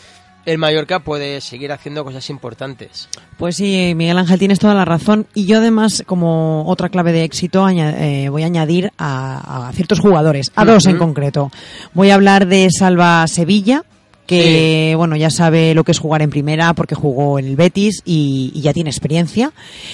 el 0.46 0.58
Mallorca 0.58 1.00
puede 1.00 1.42
seguir 1.42 1.72
haciendo 1.72 2.04
cosas 2.04 2.30
importantes. 2.30 3.10
Pues 3.38 3.56
sí, 3.56 3.94
Miguel 3.96 4.18
Ángel, 4.18 4.40
tienes 4.40 4.60
toda 4.60 4.74
la 4.74 4.86
razón. 4.86 5.28
Y 5.34 5.46
yo 5.46 5.58
además, 5.58 6.04
como 6.06 6.66
otra 6.68 6.90
clave 6.90 7.12
de 7.12 7.24
éxito, 7.24 7.68
eh, 7.70 8.30
voy 8.30 8.44
a 8.44 8.48
añadir 8.48 8.92
a, 8.98 9.72
ciertos 9.74 10.00
jugadores, 10.00 10.52
a 10.56 10.66
dos 10.66 10.86
en 10.88 10.98
concreto. 10.98 11.52
Voy 11.94 12.10
a 12.10 12.16
hablar 12.16 12.48
de 12.48 12.70
Salva 12.72 13.28
Sevilla, 13.28 13.84
que 14.26 14.94
bueno 14.96 15.16
ya 15.16 15.32
sabe 15.32 15.74
lo 15.74 15.84
que 15.84 15.92
es 15.92 15.98
jugar 15.98 16.22
en 16.22 16.30
primera 16.30 16.76
porque 16.76 16.94
jugó 16.94 17.40
en 17.40 17.48
el 17.48 17.56
Betis 17.56 18.02
y, 18.06 18.52
ya 18.62 18.74
tiene 18.74 18.90
experiencia. 18.90 19.52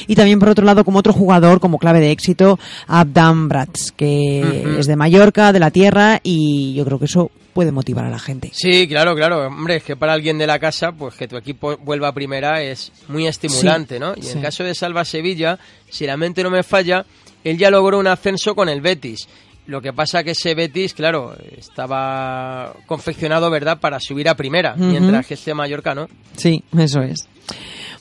Y 0.07 0.15
también 0.15 0.39
por 0.39 0.49
otro 0.49 0.65
lado 0.65 0.83
como 0.83 0.99
otro 0.99 1.13
jugador 1.13 1.59
como 1.59 1.77
clave 1.77 1.99
de 1.99 2.11
éxito 2.11 2.59
Abdam 2.87 3.47
Brats, 3.47 3.93
que 3.95 4.77
es 4.77 4.87
de 4.87 4.95
Mallorca, 4.95 5.53
de 5.53 5.59
la 5.59 5.71
tierra 5.71 6.19
y 6.21 6.73
yo 6.73 6.83
creo 6.85 6.99
que 6.99 7.05
eso 7.05 7.31
puede 7.55 7.71
motivar 7.71 8.03
a 8.03 8.09
la 8.09 8.19
gente. 8.19 8.51
Sí, 8.53 8.85
claro, 8.85 9.15
claro. 9.15 9.47
Hombre, 9.47 9.77
es 9.77 9.83
que 9.83 9.95
para 9.95 10.11
alguien 10.11 10.37
de 10.37 10.45
la 10.45 10.59
casa, 10.59 10.91
pues 10.91 11.15
que 11.15 11.25
tu 11.25 11.37
equipo 11.37 11.77
vuelva 11.77 12.09
a 12.09 12.11
primera 12.11 12.61
es 12.61 12.91
muy 13.07 13.27
estimulante, 13.27 13.97
¿no? 13.97 14.13
Y 14.21 14.27
en 14.27 14.39
el 14.39 14.43
caso 14.43 14.65
de 14.65 14.75
Salva 14.75 15.05
Sevilla, 15.05 15.57
si 15.89 16.05
la 16.05 16.17
mente 16.17 16.43
no 16.43 16.49
me 16.49 16.63
falla, 16.63 17.05
él 17.45 17.57
ya 17.57 17.71
logró 17.71 17.97
un 17.97 18.07
ascenso 18.07 18.55
con 18.55 18.67
el 18.67 18.81
Betis. 18.81 19.29
Lo 19.67 19.81
que 19.81 19.93
pasa 19.93 20.21
que 20.21 20.31
ese 20.31 20.53
Betis, 20.53 20.93
claro, 20.93 21.33
estaba 21.57 22.73
confeccionado, 22.85 23.49
¿verdad?, 23.49 23.79
para 23.79 24.01
subir 24.01 24.27
a 24.27 24.35
primera, 24.35 24.75
mientras 24.75 25.25
que 25.25 25.35
este 25.35 25.53
Mallorca 25.53 25.95
no. 25.95 26.09
Sí, 26.35 26.61
eso 26.77 27.03
es. 27.03 27.25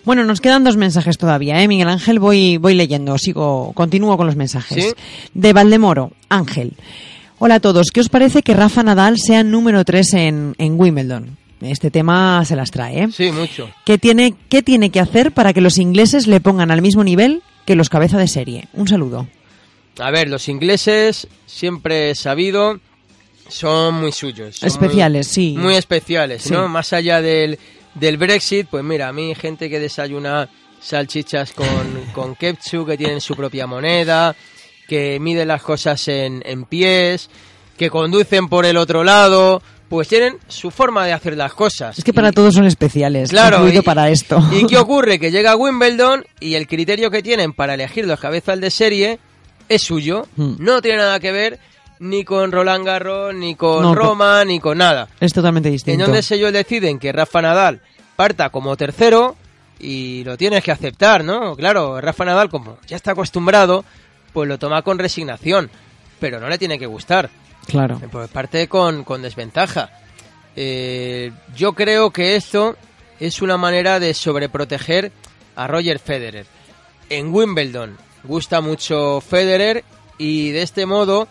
Bueno, 0.05 0.25
nos 0.25 0.40
quedan 0.40 0.64
dos 0.64 0.77
mensajes 0.77 1.17
todavía, 1.17 1.62
¿eh? 1.62 1.69
Miguel 1.69 1.88
Ángel, 1.88 2.19
voy, 2.19 2.57
voy 2.57 2.75
leyendo, 2.75 3.17
sigo, 3.19 3.73
continúo 3.73 4.17
con 4.17 4.27
los 4.27 4.35
mensajes. 4.35 4.97
De 5.33 5.53
Valdemoro, 5.53 6.11
Ángel. 6.29 6.73
Hola 7.38 7.57
a 7.57 7.61
todos. 7.61 7.88
¿Qué 7.92 8.01
os 8.01 8.09
parece 8.09 8.42
que 8.42 8.55
Rafa 8.55 8.83
Nadal 8.83 9.18
sea 9.18 9.42
número 9.42 9.85
3 9.85 10.14
en, 10.14 10.55
en 10.59 10.81
Wimbledon? 10.81 11.37
Este 11.61 11.90
tema 11.90 12.44
se 12.44 12.57
las 12.57 12.70
trae, 12.70 13.05
¿eh? 13.05 13.09
Sí, 13.12 13.33
mucho. 13.33 13.70
¿Qué 13.85 13.99
tiene, 13.99 14.35
¿Qué 14.49 14.62
tiene 14.62 14.90
que 14.90 15.01
hacer 15.01 15.33
para 15.33 15.53
que 15.53 15.61
los 15.61 15.79
ingleses 15.79 16.27
le 16.27 16.40
pongan 16.40 16.70
al 16.70 16.83
mismo 16.83 17.03
nivel 17.05 17.42
que 17.64 17.75
los 17.75 17.88
cabeza 17.88 18.18
de 18.18 18.29
serie? 18.29 18.68
Un 18.75 18.87
saludo. 18.87 19.27
A 19.99 20.11
ver, 20.11 20.29
los 20.29 20.49
ingleses, 20.49 21.27
siempre 21.47 22.11
he 22.11 22.14
sabido, 22.14 22.81
son 23.49 23.94
muy 23.94 24.12
suyos. 24.12 24.62
especiales, 24.62 25.27
sí. 25.29 25.55
Muy 25.59 25.75
especiales, 25.75 26.51
¿no? 26.51 26.68
Más 26.68 26.92
allá 26.92 27.23
del, 27.23 27.59
del 27.94 28.16
Brexit, 28.18 28.66
pues 28.68 28.85
mira, 28.85 29.09
a 29.09 29.12
mí 29.12 29.35
gente 29.35 29.70
que 29.70 29.79
desayuna 29.79 30.49
salchichas 30.81 31.53
con, 31.53 31.66
con 32.12 32.35
ketchup, 32.35 32.88
que 32.88 32.97
tienen 32.99 33.20
su 33.20 33.35
propia 33.35 33.66
moneda, 33.66 34.35
que 34.87 35.18
miden 35.20 35.49
las 35.49 35.62
cosas 35.62 36.07
en, 36.09 36.42
en 36.44 36.64
pies, 36.64 37.31
que 37.77 37.90
conducen 37.90 38.49
por 38.49 38.66
el 38.66 38.77
otro 38.77 39.05
lado, 39.05 39.62
pues 39.88 40.09
tienen 40.09 40.38
su 40.49 40.70
forma 40.70 41.07
de 41.07 41.12
hacer 41.12 41.37
las 41.37 41.55
cosas. 41.55 41.99
Es 41.99 42.05
que 42.05 42.12
para 42.12 42.33
todos 42.33 42.55
son 42.55 42.64
especiales, 42.64 43.31
claro, 43.31 43.68
y, 43.68 43.81
para 43.81 44.11
esto. 44.11 44.42
¿Y 44.53 44.66
qué 44.66 44.79
ocurre? 44.79 45.18
Que 45.18 45.31
llega 45.31 45.57
Wimbledon 45.57 46.25
y 46.40 46.55
el 46.55 46.66
criterio 46.66 47.11
que 47.11 47.23
tienen 47.23 47.53
para 47.53 47.75
elegir 47.75 48.07
los 48.07 48.18
cabezas 48.20 48.61
de 48.61 48.70
serie 48.70 49.18
es 49.68 49.83
suyo, 49.83 50.27
hmm. 50.37 50.55
no 50.59 50.83
tiene 50.83 50.99
nada 50.99 51.20
que 51.20 51.33
ver 51.33 51.59
ni 52.01 52.25
con 52.25 52.53
Roland 52.53 52.85
Garros, 52.85 53.35
ni 53.35 53.55
con 53.55 53.94
Roma, 53.94 54.44
ni 54.44 54.61
con 54.61 54.79
nada. 54.79 55.09
Es 55.20 55.33
totalmente 55.33 55.70
distinto. 55.70 56.05
En 56.05 56.11
donde 56.11 56.27
ellos 56.29 56.53
deciden 56.53 56.99
que 56.99 57.12
Rafa 57.12 57.40
Nadal 57.40 57.81
parta 58.16 58.51
como 58.51 58.77
tercero 58.77 59.37
y 59.79 60.23
lo 60.25 60.37
tienes 60.37 60.62
que 60.62 60.73
aceptar, 60.73 61.25
¿no? 61.25 61.57
Claro, 61.57 62.01
Rafa 62.01 62.25
Nadal 62.25 62.51
como 62.51 62.79
ya 62.87 62.97
está 62.97 63.12
acostumbrado, 63.12 63.85
pues 64.35 64.49
lo 64.49 64.59
toma 64.59 64.83
con 64.83 64.99
resignación, 64.99 65.70
pero 66.18 66.40
no 66.40 66.49
le 66.51 66.59
tiene 66.59 66.79
que 66.79 66.87
gustar. 66.87 67.31
Claro. 67.66 67.99
Pues 68.11 68.29
parte 68.29 68.68
con, 68.68 69.05
con 69.05 69.23
desventaja. 69.23 69.90
Eh, 70.57 71.33
yo 71.57 71.73
creo 71.73 72.11
que 72.11 72.37
esto 72.37 72.77
es 73.20 73.40
una 73.40 73.57
manera 73.57 74.01
de 74.01 74.12
sobreproteger 74.12 75.12
a 75.57 75.66
Roger 75.66 75.99
Federer. 75.99 76.47
En 77.09 77.33
Wimbledon 77.33 77.97
gusta 78.25 78.61
mucho 78.61 79.20
Federer 79.20 79.85
y 80.18 80.51
de 80.51 80.62
este 80.62 80.85
modo 80.85 81.29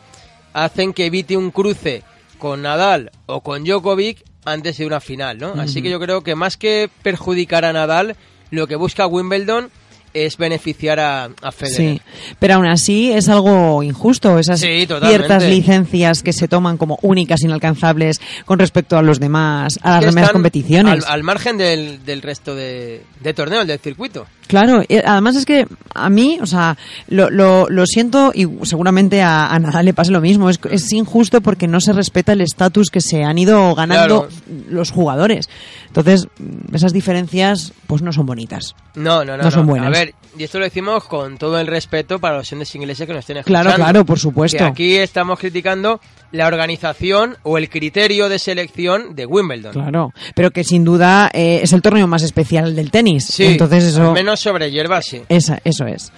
hacen 0.53 0.93
que 0.93 1.07
evite 1.07 1.35
un 1.35 1.51
cruce 1.51 2.03
con 2.37 2.61
Nadal 2.61 3.11
o 3.25 3.41
con 3.41 3.63
Djokovic 3.63 4.23
antes 4.45 4.77
de 4.77 4.85
una 4.85 4.99
final, 4.99 5.37
¿no? 5.37 5.53
Así 5.59 5.81
que 5.81 5.89
yo 5.89 5.99
creo 5.99 6.21
que 6.23 6.35
más 6.35 6.57
que 6.57 6.89
perjudicar 7.01 7.65
a 7.65 7.73
Nadal, 7.73 8.15
lo 8.49 8.67
que 8.67 8.75
busca 8.75 9.07
Wimbledon 9.07 9.71
es 10.13 10.37
beneficiar 10.37 10.99
a, 10.99 11.29
a 11.41 11.51
Federer. 11.51 11.97
Sí, 11.97 12.01
pero 12.39 12.55
aún 12.55 12.65
así 12.65 13.11
es 13.11 13.29
algo 13.29 13.83
injusto, 13.83 14.39
esas 14.39 14.59
ciertas 14.59 15.43
licencias 15.43 16.23
que 16.23 16.33
se 16.33 16.47
toman 16.47 16.77
como 16.77 16.99
únicas, 17.01 17.41
inalcanzables 17.41 18.21
con 18.45 18.59
respecto 18.59 18.97
a 18.97 19.01
los 19.01 19.19
demás, 19.19 19.79
a 19.81 20.01
las 20.01 20.13
demás 20.13 20.31
competiciones. 20.31 21.05
Al, 21.05 21.23
margen 21.23 21.57
del, 21.57 22.03
del 22.05 22.21
resto 22.21 22.55
de, 22.55 23.03
de 23.21 23.33
torneos, 23.33 23.65
del 23.67 23.79
circuito. 23.79 24.25
Claro, 24.47 24.83
además 25.05 25.35
es 25.35 25.45
que 25.45 25.65
a 25.95 26.09
mí, 26.09 26.37
o 26.41 26.45
sea, 26.45 26.77
lo, 27.07 27.29
lo, 27.29 27.69
lo 27.69 27.85
siento 27.85 28.31
y 28.35 28.47
seguramente 28.63 29.21
a, 29.21 29.47
a, 29.47 29.59
Nadal 29.59 29.85
le 29.85 29.93
pasa 29.93 30.11
lo 30.11 30.21
mismo. 30.21 30.49
Es, 30.49 30.59
es 30.69 30.91
injusto 30.91 31.41
porque 31.41 31.67
no 31.67 31.79
se 31.79 31.93
respeta 31.93 32.33
el 32.33 32.41
estatus 32.41 32.89
que 32.89 33.01
se 33.01 33.23
han 33.23 33.37
ido 33.37 33.73
ganando 33.73 34.27
los 34.69 34.91
jugadores. 34.91 35.49
Entonces, 35.87 36.27
esas 36.73 36.93
diferencias, 36.93 37.73
pues 37.87 38.01
no 38.01 38.11
son 38.11 38.25
bonitas. 38.25 38.75
No, 38.95 39.23
no, 39.23 39.37
no. 39.37 39.43
No 39.43 39.51
son 39.51 39.65
buenas. 39.65 39.87
A 39.87 39.91
ver, 39.91 40.02
y 40.37 40.43
esto 40.43 40.59
lo 40.59 40.65
decimos 40.65 41.03
con 41.05 41.37
todo 41.37 41.59
el 41.59 41.67
respeto 41.67 42.19
para 42.19 42.37
los 42.37 42.47
señores 42.47 42.73
ingleses 42.75 43.05
que 43.05 43.13
nos 43.13 43.21
estén 43.21 43.37
escuchando. 43.37 43.69
Claro, 43.69 43.83
claro, 43.83 44.05
por 44.05 44.19
supuesto. 44.19 44.63
aquí 44.65 44.95
estamos 44.95 45.39
criticando 45.39 45.99
la 46.31 46.47
organización 46.47 47.37
o 47.43 47.57
el 47.57 47.69
criterio 47.69 48.29
de 48.29 48.39
selección 48.39 49.15
de 49.15 49.25
Wimbledon. 49.25 49.73
Claro, 49.73 50.13
pero 50.35 50.51
que 50.51 50.63
sin 50.63 50.83
duda 50.83 51.29
eh, 51.33 51.59
es 51.63 51.73
el 51.73 51.81
torneo 51.81 52.07
más 52.07 52.23
especial 52.23 52.75
del 52.75 52.91
tenis. 52.91 53.25
Sí, 53.25 53.45
Entonces 53.45 53.83
eso... 53.85 54.07
al 54.07 54.13
menos 54.13 54.39
sobre 54.39 54.71
hierba, 54.71 55.01
sí. 55.01 55.21
Esa, 55.29 55.59
eso 55.63 55.85
es. 55.85 56.11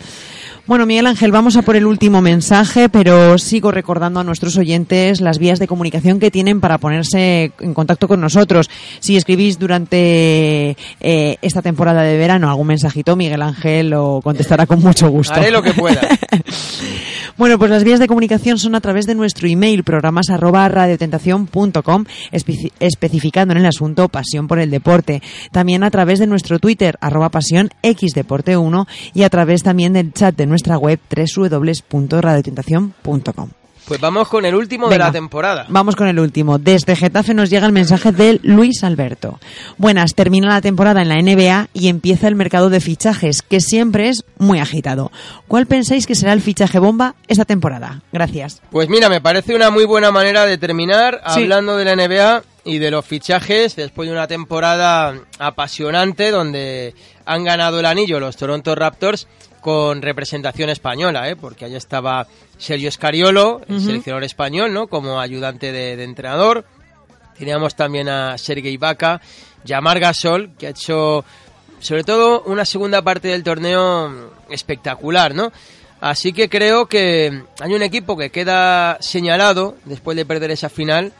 Bueno, 0.67 0.87
Miguel 0.87 1.05
Ángel, 1.05 1.31
vamos 1.31 1.57
a 1.57 1.61
por 1.61 1.75
el 1.75 1.85
último 1.85 2.21
mensaje, 2.21 2.89
pero 2.89 3.37
sigo 3.37 3.69
recordando 3.69 4.19
a 4.19 4.23
nuestros 4.23 4.57
oyentes 4.57 5.21
las 5.21 5.37
vías 5.37 5.59
de 5.59 5.67
comunicación 5.67 6.19
que 6.19 6.31
tienen 6.31 6.59
para 6.59 6.79
ponerse 6.79 7.51
en 7.59 7.75
contacto 7.75 8.07
con 8.07 8.19
nosotros. 8.19 8.71
Si 8.99 9.15
escribís 9.15 9.59
durante 9.59 10.75
eh, 11.01 11.37
esta 11.43 11.61
temporada 11.61 12.01
de 12.01 12.17
verano 12.17 12.49
algún 12.49 12.65
mensajito, 12.65 13.15
Miguel 13.15 13.43
Ángel 13.43 13.91
lo 13.91 14.21
contestará 14.23 14.65
con 14.65 14.79
mucho 14.81 15.07
gusto. 15.09 15.35
Haré 15.35 15.51
lo 15.51 15.61
que 15.61 15.73
pueda. 15.73 16.01
Bueno, 17.37 17.59
pues 17.59 17.69
las 17.69 17.83
vías 17.83 17.99
de 17.99 18.07
comunicación 18.07 18.57
son 18.57 18.75
a 18.75 18.81
través 18.81 19.07
de 19.07 19.13
nuestro 19.13 19.49
email, 19.49 19.83
programas 19.83 20.29
arroba 20.29 20.69
especificando 22.79 23.51
en 23.51 23.57
el 23.57 23.65
asunto 23.65 24.07
pasión 24.07 24.47
por 24.47 24.59
el 24.59 24.71
deporte. 24.71 25.21
También 25.51 25.83
a 25.83 25.91
través 25.91 26.19
de 26.19 26.27
nuestro 26.27 26.59
Twitter, 26.59 26.95
arroba 27.01 27.27
pasión 27.29 27.71
xdeporte 27.83 28.55
1 28.55 28.87
y 29.13 29.23
a 29.23 29.29
través 29.29 29.63
también 29.63 29.91
del 29.91 30.13
chat 30.13 30.33
de 30.35 30.45
nuestra 30.45 30.77
web 30.77 30.97
www.radiotentación.com. 31.09 33.64
Pues 33.87 34.01
vamos 34.01 34.27
con 34.29 34.45
el 34.45 34.55
último 34.55 34.89
de 34.89 34.97
la 34.97 35.11
temporada. 35.11 35.67
Vamos 35.69 35.95
con 35.95 36.07
el 36.07 36.19
último. 36.19 36.57
Desde 36.57 36.95
Getafe 36.95 37.35
nos 37.35 37.51
llega 37.51 37.67
el 37.67 37.71
mensaje 37.71 38.11
de 38.11 38.39
Luis 38.41 38.83
Alberto. 38.83 39.39
Buenas, 39.77 40.15
termina 40.15 40.47
la 40.47 40.61
temporada 40.61 41.03
en 41.03 41.09
la 41.09 41.21
NBA 41.21 41.69
y 41.73 41.89
empieza 41.89 42.27
el 42.27 42.35
mercado 42.35 42.69
de 42.69 42.79
fichajes, 42.79 43.43
que 43.43 43.61
siempre 43.61 44.09
es 44.09 44.23
muy 44.39 44.59
agitado. 44.59 45.11
¿Cuál 45.47 45.67
pensáis 45.67 46.07
que 46.07 46.15
será 46.15 46.33
el 46.33 46.41
fichaje 46.41 46.79
bomba 46.79 47.15
esta 47.27 47.45
temporada? 47.45 48.01
Gracias. 48.11 48.61
Pues 48.71 48.89
mira, 48.89 49.07
me 49.07 49.21
parece 49.21 49.55
una 49.55 49.69
muy 49.69 49.85
buena 49.85 50.11
manera 50.11 50.45
de 50.45 50.57
terminar 50.57 51.21
hablando 51.23 51.77
de 51.77 51.85
la 51.85 51.95
NBA 51.95 52.43
y 52.65 52.79
de 52.79 52.89
los 52.89 53.05
fichajes 53.05 53.75
después 53.75 54.09
de 54.09 54.15
una 54.15 54.27
temporada 54.27 55.13
apasionante 55.37 56.31
donde 56.31 56.95
han 57.25 57.43
ganado 57.43 57.79
el 57.79 57.85
anillo 57.85 58.19
los 58.19 58.35
Toronto 58.35 58.73
Raptors 58.73 59.27
con 59.65 60.03
representación 60.03 60.69
española, 60.69 61.27
¿eh? 61.27 61.35
porque 61.35 61.65
allá 61.65 61.79
estaba 61.79 62.27
Sergio 62.55 62.87
Escariolo, 62.87 63.61
el 63.67 63.81
seleccionador 63.81 64.23
español, 64.23 64.71
¿no? 64.71 64.85
como 64.85 65.19
ayudante 65.19 65.71
de, 65.71 66.03
entrenador. 66.03 66.65
Teníamos 67.35 67.73
también 67.73 68.07
a 68.07 68.37
Sergei 68.37 68.77
Vaca, 68.77 69.19
Yamar 69.63 69.99
Gasol, 69.99 70.51
que 70.55 70.67
ha 70.67 70.69
hecho 70.69 71.25
sobre 71.79 72.03
todo 72.03 72.43
una 72.43 72.63
segunda 72.63 73.01
parte 73.01 73.29
del 73.29 73.41
torneo 73.41 74.29
espectacular, 74.51 75.33
¿no? 75.33 75.51
Así 75.99 76.31
que 76.31 76.47
creo 76.47 76.85
que 76.85 77.41
hay 77.59 77.73
un 77.73 77.81
equipo 77.81 78.15
que 78.15 78.29
queda 78.29 78.99
señalado 79.01 79.77
después 79.85 80.15
de 80.15 80.27
perder 80.27 80.51
esa 80.51 80.69
final, 80.69 81.11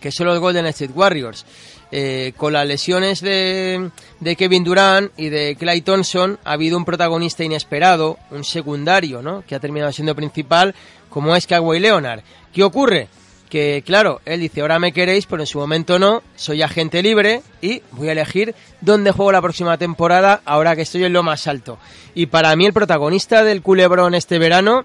que 0.00 0.10
son 0.10 0.26
los 0.26 0.40
Golden 0.40 0.66
State 0.66 0.92
Warriors. 0.92 1.46
Eh, 1.92 2.34
con 2.36 2.52
las 2.52 2.66
lesiones 2.68 3.20
de, 3.20 3.90
de, 4.20 4.36
Kevin 4.36 4.62
Durant 4.62 5.10
y 5.16 5.28
de 5.28 5.56
Clay 5.56 5.80
Thompson 5.80 6.38
ha 6.44 6.52
habido 6.52 6.76
un 6.76 6.84
protagonista 6.84 7.42
inesperado, 7.42 8.16
un 8.30 8.44
secundario, 8.44 9.22
¿no? 9.22 9.42
Que 9.44 9.56
ha 9.56 9.60
terminado 9.60 9.90
siendo 9.90 10.14
principal, 10.14 10.72
como 11.08 11.34
es 11.34 11.48
Kawhi 11.48 11.80
Leonard. 11.80 12.20
¿Qué 12.52 12.62
ocurre? 12.62 13.08
Que, 13.48 13.82
claro, 13.84 14.20
él 14.24 14.38
dice, 14.38 14.60
ahora 14.60 14.78
me 14.78 14.92
queréis, 14.92 15.26
pero 15.26 15.42
en 15.42 15.46
su 15.48 15.58
momento 15.58 15.98
no, 15.98 16.22
soy 16.36 16.62
agente 16.62 17.02
libre 17.02 17.42
y 17.60 17.82
voy 17.90 18.08
a 18.08 18.12
elegir 18.12 18.54
dónde 18.80 19.10
juego 19.10 19.32
la 19.32 19.42
próxima 19.42 19.76
temporada 19.76 20.40
ahora 20.44 20.76
que 20.76 20.82
estoy 20.82 21.02
en 21.02 21.12
lo 21.12 21.24
más 21.24 21.48
alto. 21.48 21.76
Y 22.14 22.26
para 22.26 22.54
mí 22.54 22.66
el 22.66 22.72
protagonista 22.72 23.42
del 23.42 23.62
culebrón 23.62 24.14
este 24.14 24.38
verano, 24.38 24.84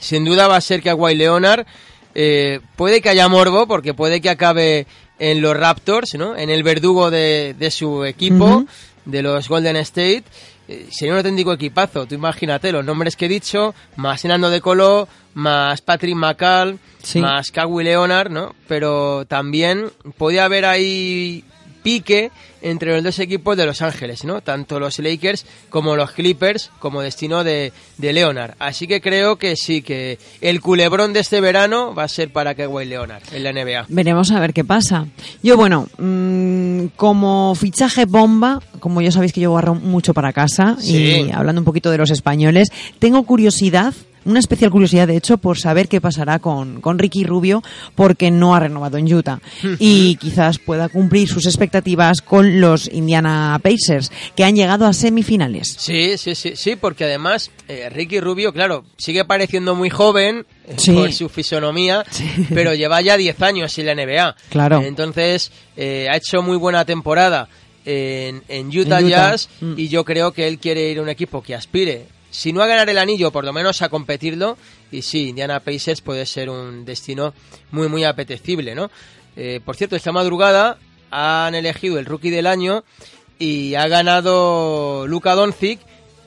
sin 0.00 0.24
duda 0.24 0.48
va 0.48 0.56
a 0.56 0.62
ser 0.62 0.82
Kawhi 0.82 1.14
Leonard. 1.14 1.66
Eh, 2.14 2.60
puede 2.76 3.02
que 3.02 3.10
haya 3.10 3.28
morbo, 3.28 3.66
porque 3.66 3.92
puede 3.92 4.22
que 4.22 4.30
acabe 4.30 4.86
en 5.22 5.40
los 5.40 5.56
Raptors, 5.56 6.14
¿no? 6.14 6.36
En 6.36 6.50
el 6.50 6.64
verdugo 6.64 7.08
de, 7.08 7.68
su 7.70 8.04
equipo, 8.04 8.64
de 9.04 9.22
los 9.22 9.48
Golden 9.48 9.76
State. 9.76 10.24
Eh, 10.66 10.88
sería 10.90 11.12
un 11.12 11.18
auténtico 11.18 11.52
equipazo. 11.52 12.06
Tú 12.06 12.16
imagínate 12.16 12.72
los 12.72 12.84
nombres 12.84 13.14
que 13.14 13.26
he 13.26 13.28
dicho, 13.28 13.72
más 13.94 14.24
Enano 14.24 14.50
de 14.50 14.60
Colo, 14.60 15.06
más 15.34 15.80
Patrick 15.80 16.16
McCall, 16.16 16.80
más 17.14 17.52
Kawhi 17.52 17.84
Leonard, 17.84 18.32
¿no? 18.32 18.56
Pero 18.66 19.24
también 19.26 19.92
podía 20.18 20.44
haber 20.44 20.64
ahí 20.64 21.44
pique 21.82 22.30
entre 22.62 22.94
los 22.94 23.02
dos 23.02 23.18
equipos 23.18 23.56
de 23.56 23.66
Los 23.66 23.82
Ángeles, 23.82 24.24
¿no? 24.24 24.40
Tanto 24.40 24.78
los 24.78 24.98
Lakers 24.98 25.44
como 25.68 25.96
los 25.96 26.12
Clippers 26.12 26.70
como 26.78 27.02
destino 27.02 27.44
de, 27.44 27.72
de 27.98 28.12
Leonard. 28.12 28.54
Así 28.58 28.86
que 28.86 29.00
creo 29.00 29.36
que 29.36 29.56
sí, 29.56 29.82
que 29.82 30.18
el 30.40 30.60
culebrón 30.60 31.12
de 31.12 31.20
este 31.20 31.40
verano 31.40 31.94
va 31.94 32.04
a 32.04 32.08
ser 32.08 32.32
para 32.32 32.54
Kawhi 32.54 32.84
Leonard 32.84 33.22
en 33.32 33.42
la 33.42 33.52
NBA. 33.52 33.86
Veremos 33.88 34.30
a 34.30 34.40
ver 34.40 34.52
qué 34.52 34.64
pasa. 34.64 35.06
Yo, 35.42 35.56
bueno, 35.56 35.88
mm, 35.98 36.86
como 36.96 37.54
fichaje 37.54 38.04
bomba, 38.04 38.60
como 38.80 39.00
ya 39.00 39.10
sabéis 39.10 39.32
que 39.32 39.40
yo 39.40 39.52
barro 39.52 39.74
mucho 39.74 40.14
para 40.14 40.32
casa 40.32 40.76
y 40.82 41.30
hablando 41.30 41.60
un 41.60 41.64
poquito 41.64 41.90
de 41.90 41.98
los 41.98 42.10
españoles, 42.10 42.70
tengo 42.98 43.24
curiosidad 43.24 43.92
una 44.24 44.38
especial 44.38 44.70
curiosidad, 44.70 45.06
de 45.06 45.16
hecho, 45.16 45.38
por 45.38 45.58
saber 45.58 45.88
qué 45.88 46.00
pasará 46.00 46.38
con, 46.38 46.80
con 46.80 46.98
Ricky 46.98 47.24
Rubio, 47.24 47.62
porque 47.94 48.30
no 48.30 48.54
ha 48.54 48.60
renovado 48.60 48.96
en 48.98 49.12
Utah. 49.12 49.40
y 49.78 50.16
quizás 50.16 50.58
pueda 50.58 50.88
cumplir 50.88 51.28
sus 51.28 51.46
expectativas 51.46 52.20
con 52.20 52.60
los 52.60 52.88
Indiana 52.92 53.60
Pacers, 53.62 54.10
que 54.36 54.44
han 54.44 54.56
llegado 54.56 54.86
a 54.86 54.92
semifinales. 54.92 55.76
Sí, 55.78 56.16
sí, 56.18 56.34
sí, 56.34 56.52
sí, 56.54 56.76
porque 56.76 57.04
además 57.04 57.50
eh, 57.68 57.88
Ricky 57.90 58.20
Rubio, 58.20 58.52
claro, 58.52 58.84
sigue 58.96 59.24
pareciendo 59.24 59.74
muy 59.74 59.90
joven 59.90 60.46
eh, 60.66 60.92
por 60.94 61.12
su 61.12 61.28
fisonomía, 61.28 62.04
pero 62.54 62.74
lleva 62.74 63.00
ya 63.00 63.16
10 63.16 63.42
años 63.42 63.78
en 63.78 63.86
la 63.86 63.94
NBA. 63.94 64.36
Claro. 64.50 64.82
Entonces, 64.82 65.50
eh, 65.76 66.08
ha 66.10 66.16
hecho 66.16 66.42
muy 66.42 66.56
buena 66.56 66.84
temporada 66.84 67.48
en, 67.84 68.42
en 68.48 68.68
Utah, 68.68 69.00
Jazz 69.00 69.48
mm. 69.60 69.74
y 69.76 69.88
yo 69.88 70.04
creo 70.04 70.32
que 70.32 70.46
él 70.46 70.58
quiere 70.58 70.90
ir 70.90 70.98
a 70.98 71.02
un 71.02 71.08
equipo 71.08 71.42
que 71.42 71.54
aspire 71.54 72.06
si 72.32 72.52
no 72.52 72.62
a 72.62 72.66
ganar 72.66 72.88
el 72.88 72.98
anillo, 72.98 73.30
por 73.30 73.44
lo 73.44 73.52
menos 73.52 73.82
a 73.82 73.90
competirlo. 73.90 74.56
Y 74.90 75.02
sí, 75.02 75.28
Indiana 75.28 75.60
Pacers 75.60 76.00
puede 76.00 76.26
ser 76.26 76.50
un 76.50 76.84
destino 76.84 77.34
muy, 77.70 77.88
muy 77.88 78.04
apetecible, 78.04 78.74
¿no? 78.74 78.90
Eh, 79.36 79.60
por 79.64 79.76
cierto, 79.76 79.96
esta 79.96 80.12
madrugada 80.12 80.78
han 81.10 81.54
elegido 81.54 81.98
el 81.98 82.06
rookie 82.06 82.30
del 82.30 82.46
año 82.46 82.84
y 83.38 83.74
ha 83.74 83.86
ganado 83.86 85.06
Luka 85.06 85.34
Doncic 85.34 85.80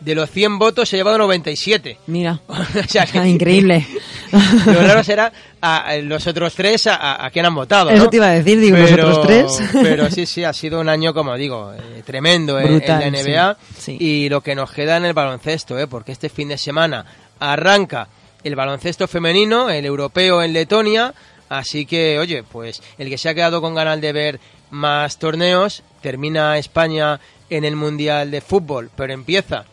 de 0.06 0.14
los 0.14 0.30
100 0.30 0.60
votos 0.60 0.88
se 0.88 0.96
ha 0.96 1.00
llevado 1.00 1.18
97. 1.18 1.98
Mira. 2.08 2.40
increíble. 3.26 3.86
Lo 4.66 4.82
raro 4.82 5.04
será 5.04 5.32
a, 5.60 5.96
los 5.98 6.28
otros 6.28 6.54
tres 6.54 6.86
a, 6.86 7.26
a, 7.26 7.32
quién 7.32 7.46
han 7.46 7.56
votado. 7.56 7.90
Eso 7.90 8.08
te 8.08 8.18
iba 8.18 8.28
a 8.28 8.34
decir, 8.34 8.60
digo, 8.60 8.78
los 8.78 8.92
otros 8.92 9.22
tres. 9.26 9.60
pero 9.74 10.12
sí, 10.12 10.28
sí, 10.28 10.44
ha 10.44 10.54
sido 10.54 10.80
un 10.80 10.90
año, 10.90 11.14
como 11.14 11.36
digo, 11.36 11.74
eh, 11.74 12.04
tremendo 12.06 12.60
en, 12.60 12.84
la 12.86 13.10
NBA. 13.10 13.58
Y 14.00 14.30
lo 14.30 14.42
que 14.42 14.54
nos 14.54 14.72
queda 14.72 14.98
en 14.98 15.06
el 15.06 15.14
baloncesto, 15.14 15.80
¿eh? 15.80 15.88
porque 15.88 16.12
este 16.12 16.30
fin 16.30 16.50
de 16.50 16.58
semana 16.58 17.06
arranca 17.40 18.08
el 18.44 18.56
baloncesto 18.56 19.08
femenino, 19.08 19.72
el 19.72 19.86
europeo 19.86 20.44
en 20.44 20.54
Letonia. 20.54 21.14
Así 21.50 21.88
que, 21.88 22.20
oye, 22.20 22.44
pues 22.44 22.84
el 23.00 23.10
que 23.10 23.18
se 23.18 23.30
ha 23.30 23.34
quedado 23.34 23.60
con 23.60 23.74
ganas 23.74 24.00
de 24.02 24.14
ver 24.14 24.40
más 24.70 25.18
torneos, 25.18 25.82
termina 26.02 26.60
España 26.60 27.20
en 27.50 27.64
el 27.64 27.76
Mundial 27.76 28.30
de 28.30 28.42
Fútbol, 28.42 28.92
pero 28.96 29.14
empieza 29.14 29.66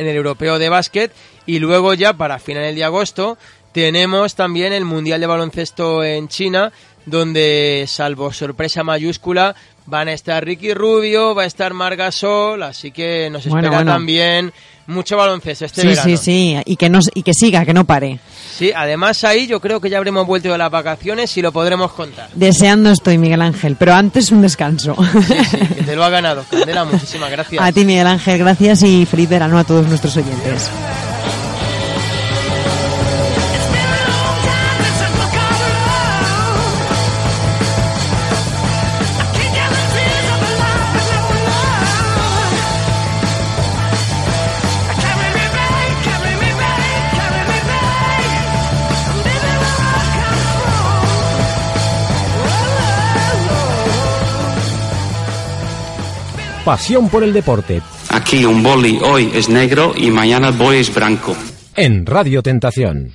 en 0.00 0.08
el 0.08 0.16
europeo 0.16 0.58
de 0.58 0.68
básquet. 0.68 1.12
Y 1.46 1.58
luego 1.58 1.94
ya 1.94 2.14
para 2.14 2.38
finales 2.38 2.74
de 2.74 2.84
agosto 2.84 3.38
tenemos 3.72 4.34
también 4.34 4.72
el 4.72 4.84
Mundial 4.84 5.20
de 5.20 5.26
Baloncesto 5.26 6.02
en 6.02 6.28
China 6.28 6.72
donde 7.06 7.84
salvo 7.88 8.32
sorpresa 8.32 8.84
mayúscula 8.84 9.56
van 9.86 10.08
a 10.08 10.12
estar 10.12 10.44
Ricky 10.44 10.74
Rubio, 10.74 11.34
va 11.34 11.42
a 11.42 11.46
estar 11.46 11.74
Margasol, 11.74 12.62
así 12.62 12.90
que 12.90 13.28
nos 13.30 13.44
espera 13.46 13.84
también 13.84 14.52
mucho 14.86 15.16
baloncesto 15.16 15.64
este 15.64 15.86
verano. 15.86 16.02
Sí, 16.02 16.16
sí, 16.16 16.24
sí, 16.24 16.62
y 16.66 16.76
que, 16.76 16.90
y 17.14 17.22
que 17.22 17.32
siga, 17.32 17.64
que 17.64 17.72
no 17.72 17.84
pare. 17.84 18.18
Sí, 18.56 18.72
además 18.74 19.24
ahí 19.24 19.46
yo 19.46 19.60
creo 19.60 19.80
que 19.80 19.88
ya 19.88 19.98
habremos 19.98 20.26
vuelto 20.26 20.50
de 20.50 20.58
las 20.58 20.70
vacaciones 20.70 21.34
y 21.36 21.42
lo 21.42 21.52
podremos 21.52 21.92
contar. 21.92 22.28
Deseando 22.34 22.90
estoy, 22.90 23.16
Miguel 23.16 23.40
Ángel, 23.42 23.76
pero 23.78 23.94
antes 23.94 24.30
un 24.30 24.42
descanso. 24.42 24.96
Sí, 25.26 25.34
sí, 25.44 25.58
que 25.74 25.82
te 25.82 25.96
lo 25.96 26.04
ha 26.04 26.10
ganado. 26.10 26.44
Candela, 26.50 26.84
muchísimas 26.84 27.30
gracias. 27.32 27.62
A 27.62 27.72
ti, 27.72 27.84
Miguel 27.84 28.06
Ángel, 28.06 28.38
gracias 28.38 28.82
y 28.82 29.06
feliz 29.06 29.28
verano 29.28 29.58
a 29.58 29.64
todos 29.64 29.86
nuestros 29.86 30.16
oyentes. 30.16 30.70
Pasión 56.64 57.08
por 57.08 57.24
el 57.24 57.32
deporte. 57.32 57.80
Aquí 58.10 58.44
un 58.44 58.62
boli 58.62 58.98
hoy 59.02 59.30
es 59.34 59.48
negro 59.48 59.94
y 59.96 60.10
mañana 60.10 60.48
el 60.48 60.54
boli 60.54 60.78
es 60.78 60.94
blanco. 60.94 61.34
En 61.74 62.04
Radio 62.04 62.42
Tentación. 62.42 63.12